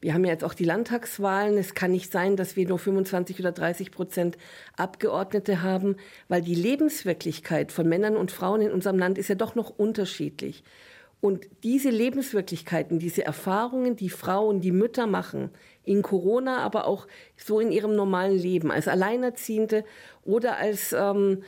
Wir 0.00 0.14
haben 0.14 0.24
ja 0.24 0.30
jetzt 0.30 0.44
auch 0.44 0.54
die 0.54 0.64
Landtagswahlen. 0.64 1.58
Es 1.58 1.74
kann 1.74 1.90
nicht 1.90 2.12
sein, 2.12 2.36
dass 2.36 2.54
wir 2.54 2.68
nur 2.68 2.78
25 2.78 3.40
oder 3.40 3.52
30 3.52 3.90
Prozent 3.90 4.38
Abgeordnete 4.76 5.62
haben, 5.62 5.96
weil 6.28 6.42
die 6.42 6.54
Lebenswirklichkeit 6.54 7.72
von 7.72 7.88
Männern 7.88 8.16
und 8.16 8.30
Frauen 8.30 8.60
in 8.60 8.70
unserem 8.70 8.98
Land 8.98 9.18
ist 9.18 9.28
ja 9.28 9.34
doch 9.34 9.54
noch 9.54 9.70
unterschiedlich. 9.70 10.62
Und 11.20 11.48
diese 11.64 11.90
Lebenswirklichkeiten, 11.90 13.00
diese 13.00 13.24
Erfahrungen, 13.24 13.96
die 13.96 14.10
Frauen, 14.10 14.60
die 14.60 14.70
Mütter 14.70 15.08
machen, 15.08 15.50
in 15.84 16.02
Corona, 16.02 16.58
aber 16.58 16.86
auch 16.86 17.08
so 17.36 17.58
in 17.58 17.72
ihrem 17.72 17.96
normalen 17.96 18.38
Leben, 18.38 18.70
als 18.70 18.86
Alleinerziehende 18.86 19.84
oder 20.22 20.58
als 20.58 20.92
ähm, 20.92 21.42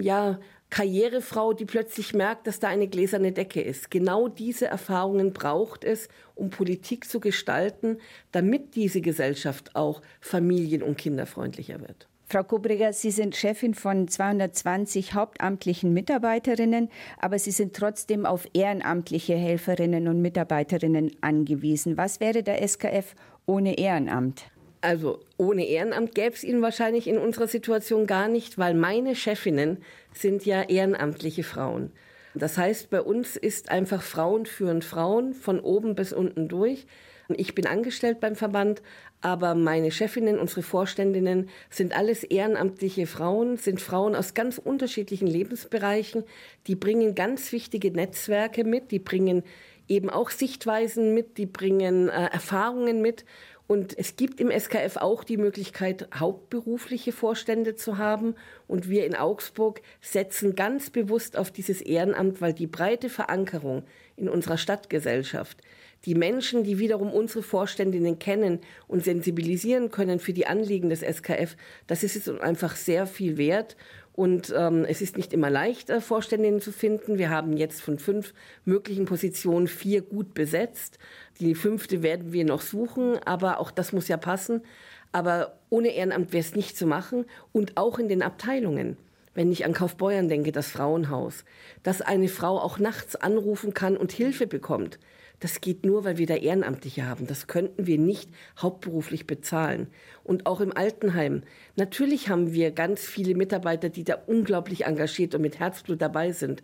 ja, 0.00 0.40
Karrierefrau, 0.74 1.52
die 1.52 1.66
plötzlich 1.66 2.14
merkt, 2.14 2.48
dass 2.48 2.58
da 2.58 2.66
eine 2.66 2.88
gläserne 2.88 3.30
Decke 3.30 3.62
ist. 3.62 3.92
Genau 3.92 4.26
diese 4.26 4.66
Erfahrungen 4.66 5.32
braucht 5.32 5.84
es, 5.84 6.08
um 6.34 6.50
Politik 6.50 7.08
zu 7.08 7.20
gestalten, 7.20 7.98
damit 8.32 8.74
diese 8.74 9.00
Gesellschaft 9.00 9.76
auch 9.76 10.02
familien- 10.20 10.82
und 10.82 10.98
kinderfreundlicher 10.98 11.80
wird. 11.80 12.08
Frau 12.26 12.42
Kobriger, 12.42 12.92
Sie 12.92 13.12
sind 13.12 13.36
Chefin 13.36 13.74
von 13.74 14.08
220 14.08 15.14
hauptamtlichen 15.14 15.92
Mitarbeiterinnen, 15.92 16.88
aber 17.20 17.38
Sie 17.38 17.52
sind 17.52 17.76
trotzdem 17.76 18.26
auf 18.26 18.48
ehrenamtliche 18.52 19.36
Helferinnen 19.36 20.08
und 20.08 20.22
Mitarbeiterinnen 20.22 21.12
angewiesen. 21.20 21.96
Was 21.96 22.18
wäre 22.18 22.42
der 22.42 22.66
SKF 22.66 23.14
ohne 23.46 23.78
Ehrenamt? 23.78 24.46
Also 24.84 25.20
ohne 25.38 25.66
Ehrenamt 25.66 26.14
gäbe 26.14 26.34
es 26.34 26.44
ihn 26.44 26.60
wahrscheinlich 26.60 27.06
in 27.06 27.16
unserer 27.16 27.46
Situation 27.46 28.06
gar 28.06 28.28
nicht, 28.28 28.58
weil 28.58 28.74
meine 28.74 29.16
Chefinnen 29.16 29.78
sind 30.12 30.44
ja 30.44 30.60
ehrenamtliche 30.60 31.42
Frauen. 31.42 31.90
Das 32.34 32.58
heißt, 32.58 32.90
bei 32.90 33.00
uns 33.00 33.36
ist 33.36 33.70
einfach 33.70 34.02
Frauen 34.02 34.44
führen 34.44 34.82
Frauen 34.82 35.32
von 35.32 35.58
oben 35.58 35.94
bis 35.94 36.12
unten 36.12 36.48
durch. 36.48 36.86
Ich 37.34 37.54
bin 37.54 37.66
angestellt 37.66 38.20
beim 38.20 38.36
Verband, 38.36 38.82
aber 39.22 39.54
meine 39.54 39.90
Chefinnen, 39.90 40.38
unsere 40.38 40.62
Vorständinnen 40.62 41.48
sind 41.70 41.96
alles 41.96 42.22
ehrenamtliche 42.22 43.06
Frauen, 43.06 43.56
sind 43.56 43.80
Frauen 43.80 44.14
aus 44.14 44.34
ganz 44.34 44.58
unterschiedlichen 44.58 45.26
Lebensbereichen. 45.26 46.24
Die 46.66 46.74
bringen 46.74 47.14
ganz 47.14 47.52
wichtige 47.52 47.90
Netzwerke 47.90 48.64
mit, 48.64 48.90
die 48.90 48.98
bringen 48.98 49.44
eben 49.88 50.10
auch 50.10 50.30
Sichtweisen 50.30 51.14
mit, 51.14 51.38
die 51.38 51.46
bringen 51.46 52.08
äh, 52.08 52.26
Erfahrungen 52.26 53.00
mit. 53.00 53.24
Und 53.66 53.96
es 53.98 54.16
gibt 54.16 54.40
im 54.40 54.50
SKF 54.50 54.98
auch 54.98 55.24
die 55.24 55.38
Möglichkeit, 55.38 56.08
hauptberufliche 56.14 57.12
Vorstände 57.12 57.76
zu 57.76 57.96
haben. 57.96 58.34
Und 58.66 58.90
wir 58.90 59.06
in 59.06 59.14
Augsburg 59.14 59.80
setzen 60.02 60.54
ganz 60.54 60.90
bewusst 60.90 61.38
auf 61.38 61.50
dieses 61.50 61.80
Ehrenamt, 61.80 62.42
weil 62.42 62.52
die 62.52 62.66
breite 62.66 63.08
Verankerung 63.08 63.84
in 64.16 64.28
unserer 64.28 64.58
Stadtgesellschaft, 64.58 65.62
die 66.04 66.14
Menschen, 66.14 66.62
die 66.62 66.78
wiederum 66.78 67.10
unsere 67.10 67.42
Vorständinnen 67.42 68.18
kennen 68.18 68.60
und 68.86 69.02
sensibilisieren 69.02 69.90
können 69.90 70.18
für 70.20 70.34
die 70.34 70.46
Anliegen 70.46 70.90
des 70.90 71.00
SKF, 71.00 71.56
das 71.86 72.04
ist 72.04 72.28
uns 72.28 72.40
einfach 72.40 72.76
sehr 72.76 73.06
viel 73.06 73.38
wert. 73.38 73.76
Und 74.14 74.54
ähm, 74.56 74.84
es 74.88 75.02
ist 75.02 75.16
nicht 75.16 75.32
immer 75.32 75.50
leicht, 75.50 75.90
äh, 75.90 76.00
Vorständinnen 76.00 76.60
zu 76.60 76.70
finden. 76.70 77.18
Wir 77.18 77.30
haben 77.30 77.56
jetzt 77.56 77.82
von 77.82 77.98
fünf 77.98 78.32
möglichen 78.64 79.06
Positionen 79.06 79.66
vier 79.66 80.02
gut 80.02 80.34
besetzt. 80.34 80.98
Die 81.40 81.56
fünfte 81.56 82.02
werden 82.04 82.32
wir 82.32 82.44
noch 82.44 82.60
suchen, 82.60 83.18
aber 83.24 83.58
auch 83.58 83.72
das 83.72 83.92
muss 83.92 84.06
ja 84.06 84.16
passen. 84.16 84.62
Aber 85.10 85.58
ohne 85.68 85.88
Ehrenamt 85.88 86.32
wäre 86.32 86.44
es 86.44 86.54
nicht 86.54 86.76
zu 86.76 86.86
machen. 86.86 87.24
Und 87.50 87.76
auch 87.76 87.98
in 87.98 88.08
den 88.08 88.22
Abteilungen. 88.22 88.96
Wenn 89.34 89.50
ich 89.50 89.64
an 89.64 89.72
Kaufbeuern 89.72 90.28
denke, 90.28 90.52
das 90.52 90.68
Frauenhaus, 90.68 91.44
dass 91.82 92.00
eine 92.00 92.28
Frau 92.28 92.60
auch 92.60 92.78
nachts 92.78 93.16
anrufen 93.16 93.74
kann 93.74 93.96
und 93.96 94.12
Hilfe 94.12 94.46
bekommt. 94.46 95.00
Das 95.40 95.60
geht 95.60 95.84
nur, 95.84 96.04
weil 96.04 96.18
wir 96.18 96.26
da 96.26 96.34
Ehrenamtliche 96.34 97.06
haben. 97.06 97.26
Das 97.26 97.46
könnten 97.46 97.86
wir 97.86 97.98
nicht 97.98 98.30
hauptberuflich 98.58 99.26
bezahlen. 99.26 99.88
Und 100.22 100.46
auch 100.46 100.60
im 100.60 100.76
Altenheim. 100.76 101.42
Natürlich 101.76 102.28
haben 102.28 102.52
wir 102.52 102.70
ganz 102.70 103.02
viele 103.02 103.34
Mitarbeiter, 103.34 103.88
die 103.88 104.04
da 104.04 104.14
unglaublich 104.26 104.84
engagiert 104.84 105.34
und 105.34 105.42
mit 105.42 105.58
Herzblut 105.58 106.00
dabei 106.00 106.32
sind. 106.32 106.62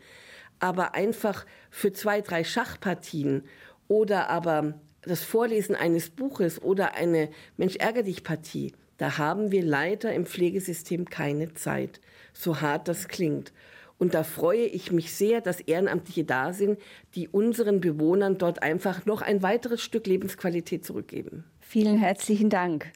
Aber 0.60 0.94
einfach 0.94 1.46
für 1.70 1.92
zwei, 1.92 2.20
drei 2.20 2.44
Schachpartien 2.44 3.44
oder 3.88 4.28
aber 4.28 4.74
das 5.02 5.24
Vorlesen 5.24 5.74
eines 5.74 6.10
Buches 6.10 6.62
oder 6.62 6.94
eine 6.94 7.30
Mensch 7.56 7.76
ärger 7.76 8.02
dich 8.02 8.22
Partie, 8.22 8.72
da 8.98 9.16
haben 9.16 9.50
wir 9.50 9.62
leider 9.62 10.12
im 10.12 10.26
Pflegesystem 10.26 11.06
keine 11.06 11.54
Zeit, 11.54 12.00
so 12.34 12.60
hart 12.60 12.86
das 12.86 13.08
klingt. 13.08 13.52
Und 14.00 14.14
da 14.14 14.22
freue 14.22 14.64
ich 14.64 14.92
mich 14.92 15.12
sehr, 15.12 15.42
dass 15.42 15.60
Ehrenamtliche 15.60 16.24
da 16.24 16.54
sind, 16.54 16.78
die 17.14 17.28
unseren 17.28 17.80
Bewohnern 17.80 18.38
dort 18.38 18.62
einfach 18.62 19.04
noch 19.04 19.20
ein 19.20 19.42
weiteres 19.42 19.82
Stück 19.82 20.06
Lebensqualität 20.06 20.86
zurückgeben. 20.86 21.44
Vielen 21.60 21.98
herzlichen 21.98 22.48
Dank. 22.48 22.90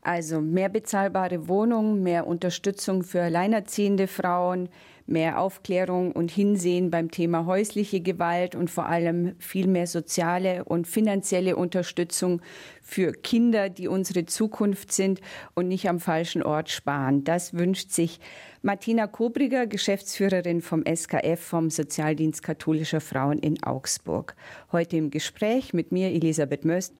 Also 0.00 0.40
mehr 0.40 0.70
bezahlbare 0.70 1.48
Wohnungen, 1.48 2.02
mehr 2.02 2.26
Unterstützung 2.26 3.02
für 3.02 3.20
alleinerziehende 3.20 4.06
Frauen, 4.06 4.70
mehr 5.08 5.40
Aufklärung 5.40 6.12
und 6.12 6.30
Hinsehen 6.30 6.90
beim 6.90 7.10
Thema 7.10 7.46
häusliche 7.46 8.00
Gewalt 8.00 8.54
und 8.54 8.70
vor 8.70 8.86
allem 8.86 9.34
viel 9.38 9.66
mehr 9.66 9.86
soziale 9.86 10.64
und 10.64 10.86
finanzielle 10.86 11.56
Unterstützung 11.56 12.40
für 12.82 13.12
Kinder, 13.12 13.68
die 13.68 13.88
unsere 13.88 14.26
Zukunft 14.26 14.92
sind 14.92 15.20
und 15.54 15.68
nicht 15.68 15.88
am 15.88 16.00
falschen 16.00 16.42
Ort 16.42 16.70
sparen. 16.70 17.24
Das 17.24 17.54
wünscht 17.54 17.90
sich 17.90 18.20
Martina 18.62 19.06
Kobriger, 19.06 19.66
Geschäftsführerin 19.66 20.62
vom 20.62 20.84
SKF, 20.84 21.40
vom 21.40 21.70
Sozialdienst 21.70 22.42
katholischer 22.42 23.00
Frauen 23.00 23.38
in 23.38 23.62
Augsburg. 23.62 24.34
Heute 24.72 24.96
im 24.96 25.10
Gespräch 25.10 25.72
mit 25.72 25.92
mir, 25.92 26.08
Elisabeth 26.08 26.64
Möst. 26.64 26.94